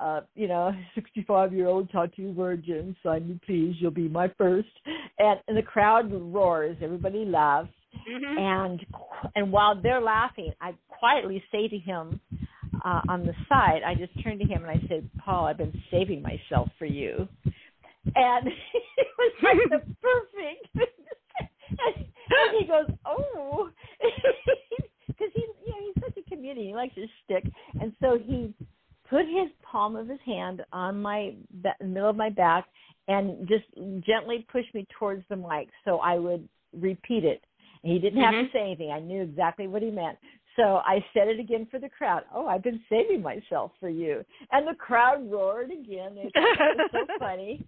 [0.00, 4.68] uh, you know, 65 year old tattoo virgin, sign me please, you'll be my first.
[5.18, 7.68] And, and the crowd roars, everybody laughs.
[8.08, 8.38] Mhm.
[8.38, 8.86] And
[9.34, 12.20] and while they're laughing, I quietly say to him
[12.84, 15.82] uh, on the side, I just turned to him and I said, Paul, I've been
[15.90, 17.28] saving myself for you.
[18.14, 18.46] And
[18.96, 20.68] it was like the perfect.
[21.70, 23.70] and, and he goes, oh,
[25.06, 26.68] because he's you know he's such a comedian.
[26.68, 27.44] He likes his stick,
[27.80, 28.54] and so he
[29.08, 31.34] put his palm of his hand on my
[31.80, 32.66] middle of my back
[33.08, 33.64] and just
[34.04, 37.42] gently pushed me towards the mic so I would repeat it.
[37.86, 38.46] He didn't have Mhm.
[38.46, 38.90] to say anything.
[38.90, 40.18] I knew exactly what he meant.
[40.56, 42.24] So I said it again for the crowd.
[42.32, 44.24] Oh, I've been saving myself for you.
[44.52, 46.16] And the crowd roared again.
[46.18, 47.64] It was so funny.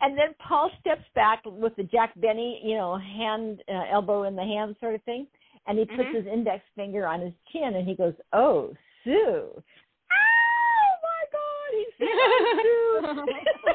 [0.00, 4.34] And then Paul steps back with the Jack Benny, you know, hand, uh, elbow in
[4.34, 5.28] the hand sort of thing.
[5.66, 6.14] And he puts Mhm.
[6.14, 9.62] his index finger on his chin and he goes, Oh, Sue.
[10.10, 13.26] Oh my God, he said, "Oh, Sue."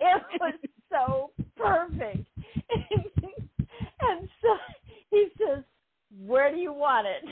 [0.00, 0.54] it was
[0.90, 2.26] so perfect.
[4.00, 4.56] and so
[5.10, 5.64] he says,
[6.34, 7.22] Where do you want it?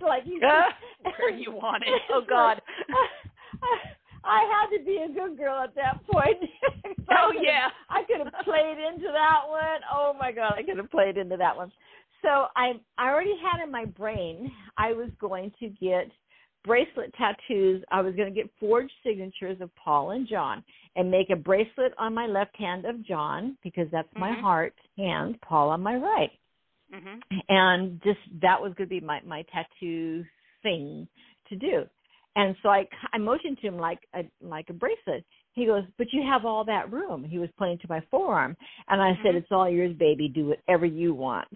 [0.00, 0.40] like he's
[1.02, 2.00] where do you want it.
[2.12, 2.62] Oh God.
[4.24, 6.36] I had to be a good girl at that point.
[7.10, 7.70] oh yeah.
[7.90, 9.80] I could have played into that one.
[9.92, 11.72] Oh my god, I could have played into that one.
[12.22, 16.08] So I I already had in my brain I was going to get
[16.64, 17.82] bracelet tattoos.
[17.90, 20.62] I was going to get forged signatures of Paul and John
[20.94, 24.40] and make a bracelet on my left hand of John because that's my Mhm.
[24.40, 26.30] heart hand, Paul on my right.
[27.14, 27.40] Mhm.
[27.48, 30.24] And just that was going to be my my tattoo
[30.62, 31.08] thing
[31.48, 31.84] to do.
[32.36, 35.24] And so I I motioned to him like a like a bracelet.
[35.52, 38.56] He goes, "But you have all that room." He was pointing to my forearm,
[38.88, 39.38] and I said, Mhm.
[39.38, 40.28] "It's all yours, baby.
[40.28, 41.48] Do whatever you want."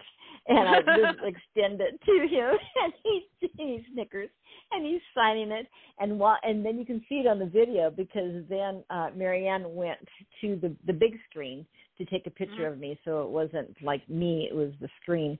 [0.47, 4.29] And I just extend it to him, and he he snickers,
[4.71, 5.67] and he's signing it.
[5.99, 9.75] And while and then you can see it on the video because then uh Marianne
[9.75, 9.99] went
[10.41, 11.65] to the the big screen
[11.97, 12.73] to take a picture Mhm.
[12.73, 15.37] of me, so it wasn't like me; it was the screen.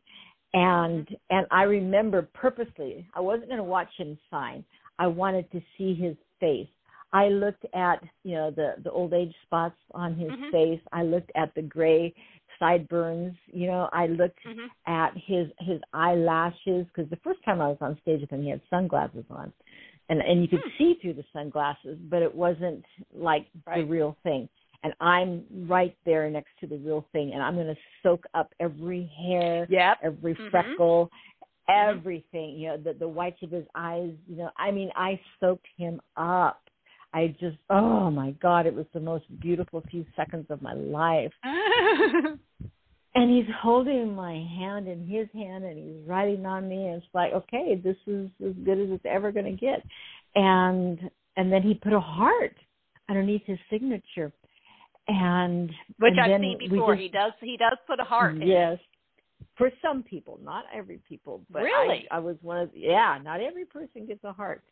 [0.53, 4.65] And and I remember purposely, I wasn't going to watch him sign.
[4.97, 6.67] I wanted to see his face.
[7.13, 10.51] I looked at you know the the old age spots on his Mhm.
[10.51, 10.81] face.
[10.91, 12.13] I looked at the gray
[12.59, 13.35] sideburns.
[13.47, 14.67] You know, I looked Mhm.
[14.87, 18.49] at his his eyelashes because the first time I was on stage with him, he
[18.49, 19.51] had sunglasses on,
[20.09, 20.77] and and you could Hmm.
[20.77, 24.49] see through the sunglasses, but it wasn't like the real thing.
[24.83, 28.53] And I'm right there next to the real thing, and I'm going to soak up
[28.61, 29.97] every hair, Yep.
[30.03, 30.51] every Mhm.
[30.51, 31.11] freckle,
[31.67, 32.57] everything.
[32.57, 34.13] You know, the the whites of his eyes.
[34.27, 36.61] You know, I mean, I soaked him up.
[37.13, 41.31] I just, oh my God, it was the most beautiful few seconds of my life.
[43.15, 47.05] And he's holding my hand in his hand, and he's writing on me, and it's
[47.13, 49.83] like, okay, this is as good as it's ever going to get.
[50.35, 50.99] And
[51.35, 52.55] and then he put a heart
[53.09, 54.31] underneath his signature,
[55.07, 56.93] and Which and I've seen before.
[56.93, 57.31] just- he does.
[57.41, 58.35] He does put a heart.
[58.35, 58.47] in it.
[58.47, 58.77] Yes.
[59.57, 62.07] For some people, not every people, but Really?
[62.11, 64.63] I, I was one of yeah, not every person gets a heart.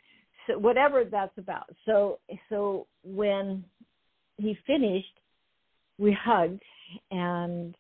[0.48, 1.70] So whatever that's about.
[1.86, 2.20] So
[2.50, 3.64] so when
[4.38, 5.20] he finished,
[5.98, 6.62] we hugged
[7.12, 7.76] and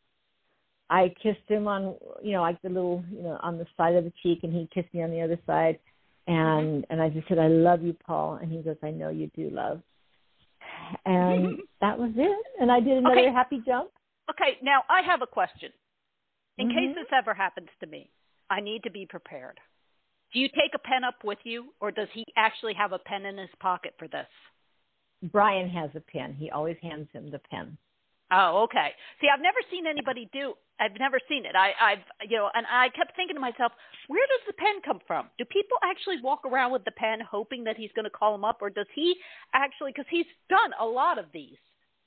[0.90, 4.04] I kissed him on you know like the little you know on the side of
[4.04, 5.80] the cheek and he kissed me on the other side
[6.28, 9.30] and and I just said I love you Paul and he goes I know you
[9.36, 9.82] do love
[11.06, 13.32] and that was it and I did another Okay.
[13.32, 13.92] happy jump
[14.30, 14.58] Okay.
[14.62, 15.72] Now I have a question.
[16.58, 16.96] In case Mhm.
[16.96, 18.10] this ever happens to me,
[18.50, 19.60] I need to be prepared.
[20.38, 23.26] Do you take a pen up with you, or does he actually have a pen
[23.26, 24.28] in his pocket for this?
[25.32, 26.36] Brian has a pen.
[26.38, 27.76] He always hands him the pen.
[28.32, 28.90] Oh, okay.
[29.20, 30.54] See, I've never seen anybody do.
[30.80, 31.56] I've never seen it.
[31.56, 33.72] I, I've, you know, and I kept thinking to myself,
[34.10, 35.26] where does the pen come from?
[35.40, 38.46] Do people actually walk around with the pen hoping that he's going to call them
[38.46, 39.16] up, or does he
[39.56, 39.90] actually?
[39.90, 41.58] Because he's done a lot of these.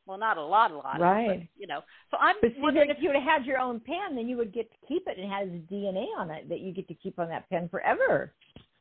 [0.07, 1.01] Well, not a lot, a lot.
[1.01, 1.41] Right.
[1.41, 1.81] But, you know,
[2.11, 4.29] so I'm But see, wondering then if you would have had your own pen, then
[4.29, 5.19] you would get to keep it.
[5.19, 8.33] And it has DNA on it that you get to keep on that pen forever.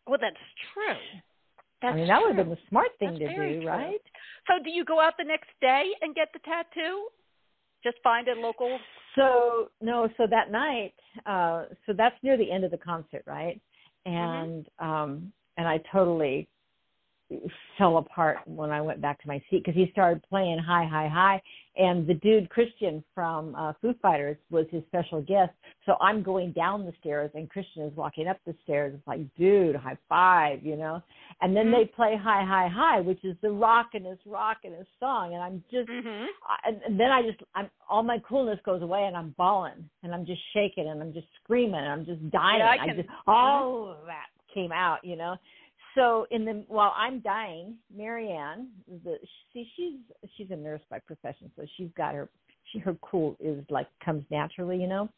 [0.07, 0.35] Well, that's
[0.73, 0.97] true.
[1.81, 3.67] That's I mean, that would have been the smart thing That's to do, true.
[3.67, 4.01] right?
[4.47, 7.07] So, do you go out the next day and get the tattoo?
[7.83, 8.79] Just find a local.
[9.15, 10.93] So no, so that night,
[11.25, 13.61] uh, so that's near the end of the concert, right?
[14.07, 14.15] Mm-hmm.
[14.15, 16.47] And um, and I totally
[17.77, 21.07] fell apart when I went back to my seat because he started playing Hi, Hi,
[21.07, 21.41] Hi,
[21.77, 25.51] and the dude Christian from uh, Foo Fighters was his special guest.
[25.85, 28.93] So I'm going down the stairs, and Christian is walking up the stairs.
[28.95, 31.01] It's like, dude, high five, you know.
[31.41, 31.71] And then Mhm.
[31.71, 36.25] they play Hi, Hi, Hi, which is the rockinest, rockinest song, and I'm just Mm-hmm.
[36.47, 40.13] I- and, then I just I'm all my coolness goes away and I'm bawling and
[40.13, 42.59] I'm just shaking and I'm just screaming and I'm just dying.
[42.59, 45.35] Yeah, I can- just all of that came out, you know.
[45.99, 48.69] So in the while I'm dying, Marianne,
[49.03, 49.17] the
[49.53, 49.99] see she's
[50.37, 52.29] she's a nurse by profession, so she's got her
[52.71, 55.09] she her cool is like comes naturally, you know.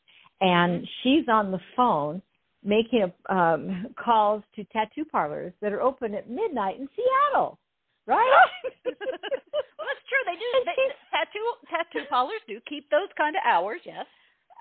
[0.41, 2.19] And she's on the phone
[2.63, 7.59] making a, um calls to tattoo parlors that are open at midnight in Seattle.
[8.07, 8.17] Right?
[8.83, 10.23] well, that's true.
[10.25, 10.65] They do.
[10.65, 13.81] They, tattoo tattoo parlors do keep those kind of hours.
[13.85, 14.07] Yes.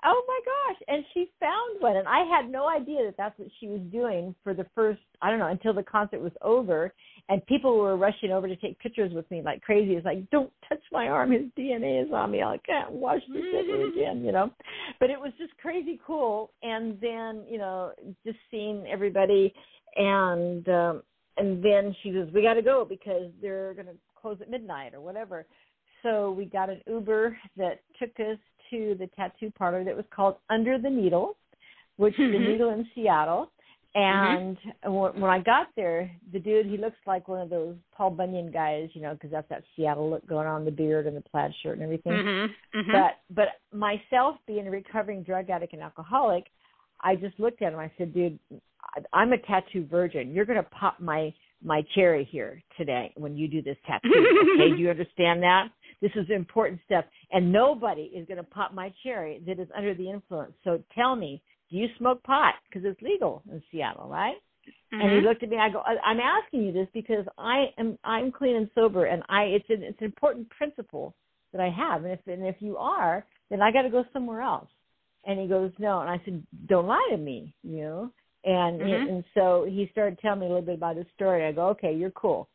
[0.03, 0.81] Oh my gosh!
[0.87, 4.33] And she found one, and I had no idea that that's what she was doing
[4.43, 6.91] for the first I don't know until the concert was over,
[7.29, 9.93] and people were rushing over to take pictures with me like crazy.
[9.93, 12.41] It's like, don't touch my arm; his DNA is on me.
[12.41, 14.49] I can't wash this ever again, you know.
[14.99, 16.51] But it was just crazy cool.
[16.63, 17.91] And then you know,
[18.25, 19.53] just seeing everybody,
[19.95, 21.03] and um,
[21.37, 24.95] and then she goes, "We got to go because they're going to close at midnight
[24.95, 25.45] or whatever."
[26.03, 28.39] So we got an Uber that took us
[28.71, 31.37] to the tattoo parlor that was called Under the Needle,
[31.97, 32.51] which is the mm-hmm.
[32.51, 33.51] needle in Seattle.
[33.95, 34.57] Mm-hmm.
[34.87, 38.11] And when when I got there, the dude he looks like one of those Paul
[38.11, 41.21] Bunyan guys, you know, because that's that Seattle look going on, the beard and the
[41.21, 42.13] plaid shirt and everything.
[42.13, 42.79] Mm-hmm.
[42.79, 42.91] mm-hmm.
[42.91, 46.45] But but myself being a recovering drug addict and alcoholic,
[47.01, 47.79] I just looked at him.
[47.79, 48.39] I said, "Dude,
[49.11, 50.33] I'm a tattoo virgin.
[50.33, 54.09] You're gonna pop my my cherry here today when you do this tattoo.
[54.55, 55.67] Okay, do you understand that?
[56.01, 60.09] This is important stuff, and nobody is gonna pop my cherry that is under the
[60.09, 60.53] influence.
[60.63, 62.55] So tell me, do you smoke pot?
[62.67, 64.35] Because it's legal in Seattle, right?"
[64.93, 65.01] Mm-hmm.
[65.01, 65.57] And he looked at me.
[65.57, 69.43] I go, I'm asking you this because I am I'm clean and sober, and I
[69.43, 71.15] it's an it's an important principle
[71.51, 72.03] that I have.
[72.03, 74.69] And if and if you are, then I got to go somewhere else.
[75.25, 76.01] And he goes, no.
[76.01, 78.11] And I said, don't lie to me, you know.
[78.43, 79.09] And Mhm.
[79.09, 81.45] and so he started telling me a little bit about his story.
[81.45, 82.47] I go, okay, you're cool.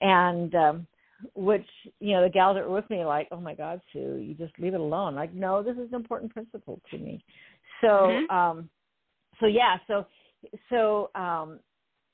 [0.00, 0.86] And um
[1.34, 1.66] which
[2.00, 4.58] you know the gals that were with me like, oh my God, Sue, you just
[4.58, 5.14] leave it alone.
[5.14, 7.24] Like, no, this is an important principle to me.
[7.80, 8.30] So Mhm.
[8.30, 8.70] um,
[9.40, 10.06] so yeah, so
[10.68, 11.60] so um,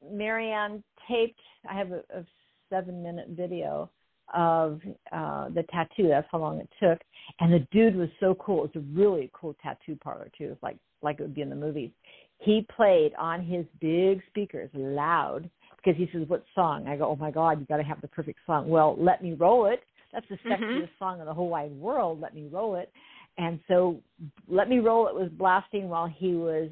[0.05, 1.41] Marianne taped.
[1.69, 2.25] I have a, a
[2.71, 3.91] seven minute video
[4.35, 4.81] of
[5.13, 6.09] uh the tattoo.
[6.09, 7.01] That's how long it took.
[7.41, 8.65] And the dude was so cool.
[8.65, 10.51] It's a really cool tattoo parlor too.
[10.53, 11.91] It's like like it would be in the movies.
[12.39, 15.49] He played on his big speakers loud
[15.87, 18.09] because he says, "What song?" I go, "Oh my God, you got to have the
[18.09, 19.85] perfect song." Well, let me roll it.
[20.13, 20.99] That's the sexiest Mhm.
[20.99, 22.21] song in the whole wide world.
[22.21, 22.93] Let me roll it.
[23.39, 24.01] And so,
[24.49, 26.71] let me roll it was blasting while he was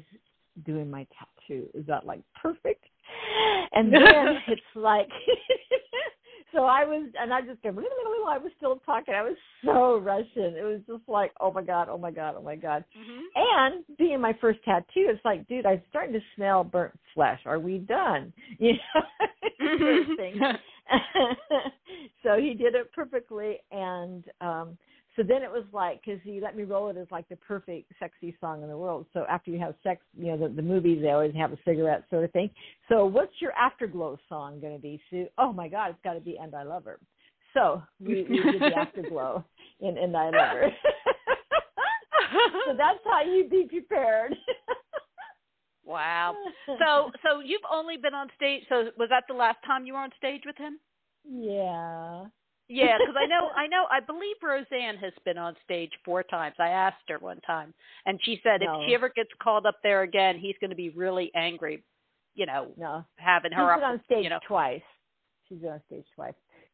[0.63, 1.69] doing my tattoo.
[1.73, 2.83] Is that like perfect?
[3.71, 4.01] And then
[4.47, 5.09] it's like,
[6.53, 7.69] so I was, and I just go,
[8.27, 9.13] I was still talking.
[9.13, 10.55] I was so Russian.
[10.55, 12.83] It was just like, oh my god, oh my god, oh my god.
[12.97, 13.24] Mhm.
[13.35, 17.41] And being my first tattoo, it's like, dude, I'm starting to smell burnt flesh.
[17.45, 18.33] Are we done?
[18.59, 20.39] You know, thing.
[22.23, 24.77] so he did it perfectly, and um
[25.15, 27.91] so then it was like because he let me roll it as like the perfect
[27.99, 29.05] sexy song in the world.
[29.13, 32.03] So after you have sex, you know the, the movies they always have a cigarette
[32.09, 32.49] sort of thing.
[32.89, 35.27] So what's your afterglow song going to be, Sue?
[35.37, 36.99] Oh my God, it's got to be "And I Love Her."
[37.53, 39.43] So we, we did the afterglow
[39.79, 40.69] in "And I Love Her."
[42.67, 44.35] So that's how you be prepared.
[45.85, 46.35] wow.
[46.67, 48.63] So so you've only been on stage.
[48.69, 50.79] So was that the last time you were on stage with him?
[51.29, 52.25] yeah.
[52.67, 56.55] Yeah, because I know, I know, I believe Roseanne has been on stage four times.
[56.57, 57.75] I asked her one time,
[58.07, 58.81] and she said No.
[58.81, 61.83] if she ever gets called up there again, he's going to be really angry.
[62.33, 63.89] You know, No, having She's her been up.
[63.91, 64.81] on stage you know, twice.
[65.47, 66.33] She's been on stage twice.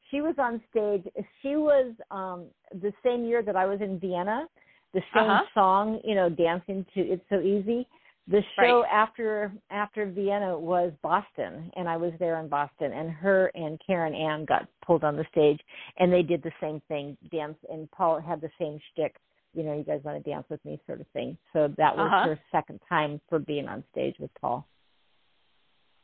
[0.09, 1.03] She was on stage.
[1.41, 2.45] She was um
[2.81, 4.47] the same year that I was in Vienna.
[4.93, 5.45] The same Uh-huh.
[5.53, 7.87] song, you know, dancing to "It's So Easy."
[8.27, 8.91] The show Right.
[8.91, 12.93] after after Vienna was Boston, and I was there in Boston.
[12.93, 15.59] And her and Karen Ann got pulled on the stage,
[15.97, 17.57] and they did the same thing, dance.
[17.69, 19.15] And Paul had the same shtick,
[19.53, 21.37] you know, you guys want to dance with me, sort of thing.
[21.51, 22.25] So that was Uh-huh.
[22.25, 24.65] her second time for being on stage with Paul.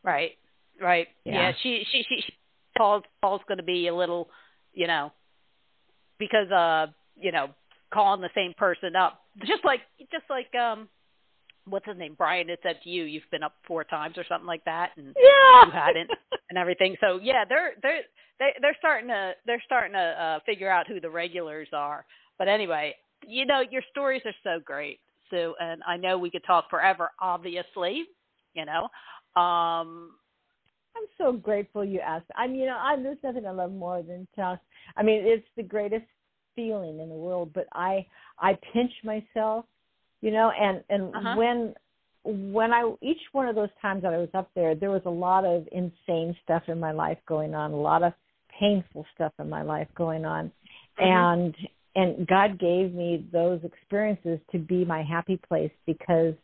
[0.03, 0.37] right,
[0.79, 1.07] right.
[1.25, 1.33] Yeah.
[1.33, 2.33] Yeah, she, she, she, she
[2.77, 4.29] Paul's, Paul's going to be a little,
[4.73, 5.11] you know,
[6.17, 7.49] because uh, you know,
[7.97, 9.81] calling the same person up, just like,
[10.11, 10.87] just like um.
[11.69, 12.15] What's his name?
[12.17, 15.13] Brian had said to you, you've been up four times or something like that, and
[15.19, 16.09] Yeah, you hadn't
[16.49, 16.95] and everything.
[17.01, 18.03] So yeah, they're they're
[18.39, 22.05] they they're starting to they're starting to uh, figure out who the regulars are.
[22.37, 22.95] But anyway,
[23.27, 27.11] you know your stories are so great, Sue, and I know we could talk forever.
[27.19, 28.05] Obviously,
[28.53, 28.83] you know.
[29.41, 30.13] Um,
[30.95, 32.25] I'm so grateful you asked.
[32.35, 34.59] I mean, you know, I, there's nothing I love more than talk.
[34.95, 36.05] I mean, it's the greatest
[36.57, 37.51] feeling in the world.
[37.53, 38.05] But I,
[38.39, 39.65] I pinch myself,
[40.21, 41.37] you know, and and Uh-huh.
[41.37, 41.75] when
[42.25, 45.11] when I each one of those times that I was up there, there was a
[45.11, 48.13] lot of insane stuff in my life going on, a lot of
[48.59, 50.51] painful stuff in my life going on,
[50.99, 51.05] Mhm.
[51.05, 51.55] and
[51.95, 56.35] and God gave me those experiences to be my happy place because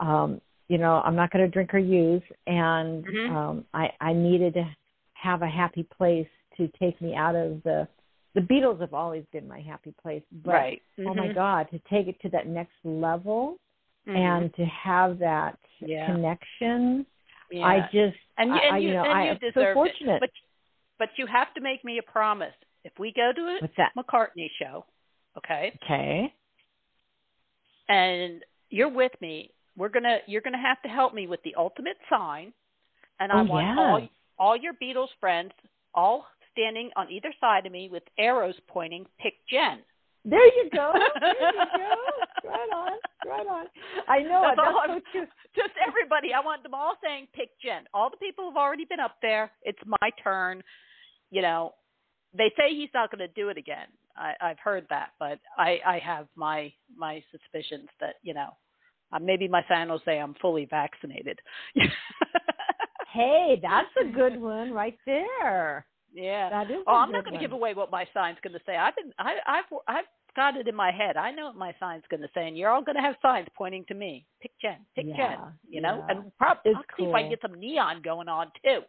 [0.00, 3.30] um you know I'm not going to drink or use and Mhm.
[3.30, 4.64] um I I needed to
[5.14, 7.88] have a happy place to take me out of the
[8.36, 10.82] the Beatles have always been my happy place but right.
[11.00, 11.34] oh my Mhm.
[11.34, 13.58] god to take it to that next level
[14.06, 14.16] Mhm.
[14.16, 16.06] and to have that Yeah.
[16.06, 17.06] connection
[17.50, 17.66] yeah.
[17.66, 20.16] I just and you, and I, you, you know and I am so deserve fortunate
[20.16, 20.20] it.
[20.20, 20.30] But
[20.98, 22.54] but you have to make me a promise.
[22.84, 24.84] If we go to a what's that McCartney show,
[25.38, 26.32] okay, okay
[27.88, 31.96] and you're with me, we're gonna you're gonna have to help me with the ultimate
[32.10, 32.52] sign,
[33.20, 33.76] and I Oh, want yeah.
[33.78, 34.08] all
[34.38, 35.52] all your Beatles friends
[35.94, 36.26] all
[36.56, 39.04] standing on either side of me with arrows pointing.
[39.20, 39.80] Pick Jen.
[40.24, 42.92] there you go there you go right on
[43.26, 43.66] right on
[44.08, 46.28] I know it That's all so true Just everybody.
[46.34, 47.84] I want them all saying pick Jen.
[47.94, 49.50] All the people who've already been up there.
[49.62, 50.62] It's my turn.
[51.30, 51.74] You know,
[52.36, 53.86] they say he's not going to do it again.
[54.16, 58.50] I, I've heard that, but I, I have my my suspicions that you know,
[59.12, 61.38] uh, maybe my sign will say I'm fully vaccinated.
[63.16, 65.86] Hey, that's a good one right there.
[66.16, 66.48] Yeah.
[66.50, 66.78] That is.
[66.86, 68.76] Oh, I'm not going to give away what my sign's going to say.
[68.76, 70.04] I've been, I, I've, I've
[70.34, 71.16] got it in my head.
[71.16, 73.48] I know what my sign's going to say, and you're all going to have signs
[73.56, 74.26] pointing to me.
[74.40, 75.38] Pick Jen, pick Yeah, Jen.
[75.68, 76.16] You know, yeah.
[76.16, 78.80] and probably I'll see if I can get some neon going on too.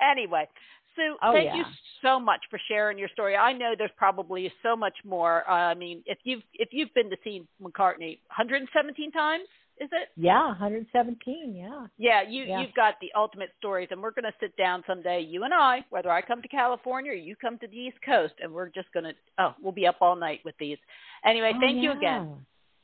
[0.00, 0.48] Anyway,
[0.96, 1.64] Sue, Oh, thank you
[2.02, 3.36] so much for sharing your story.
[3.36, 5.48] I know there's probably so much more.
[5.48, 9.44] Uh, I mean, if you've if you've been to see McCartney 117 times,
[9.80, 10.08] is it?
[10.16, 11.54] Yeah, 117.
[11.54, 11.86] Yeah.
[11.98, 12.60] Yeah, you Yeah.
[12.60, 15.84] you've got the ultimate stories, and we're going to sit down someday, you and I,
[15.90, 18.90] whether I come to California or you come to the East Coast, and we're just
[18.92, 20.78] going to oh, we'll be up all night with these.
[21.24, 22.34] Anyway, Oh, thank you again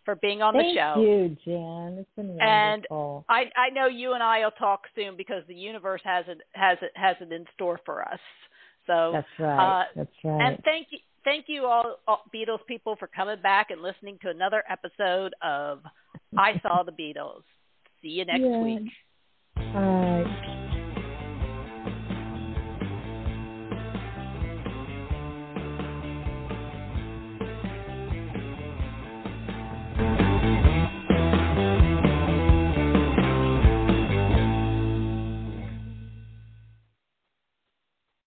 [0.05, 0.95] for being on Thank the show.
[0.97, 1.07] Thank
[1.47, 1.99] you, Jan.
[1.99, 3.25] It's been wonderful.
[3.29, 3.35] And.
[3.37, 6.79] I I know you and I will talk soon because the universe has it has
[6.83, 8.21] it has it in store for us.
[8.87, 9.81] So That's right.
[9.81, 10.41] uh, That's right.
[10.49, 14.31] and thank you thank you all, all Beatles people for coming back and listening to
[14.31, 15.81] another episode of
[16.37, 17.43] I Saw the Beatles.
[18.01, 18.63] See you next Yeah.
[18.63, 18.89] week.
[19.57, 20.49] All right.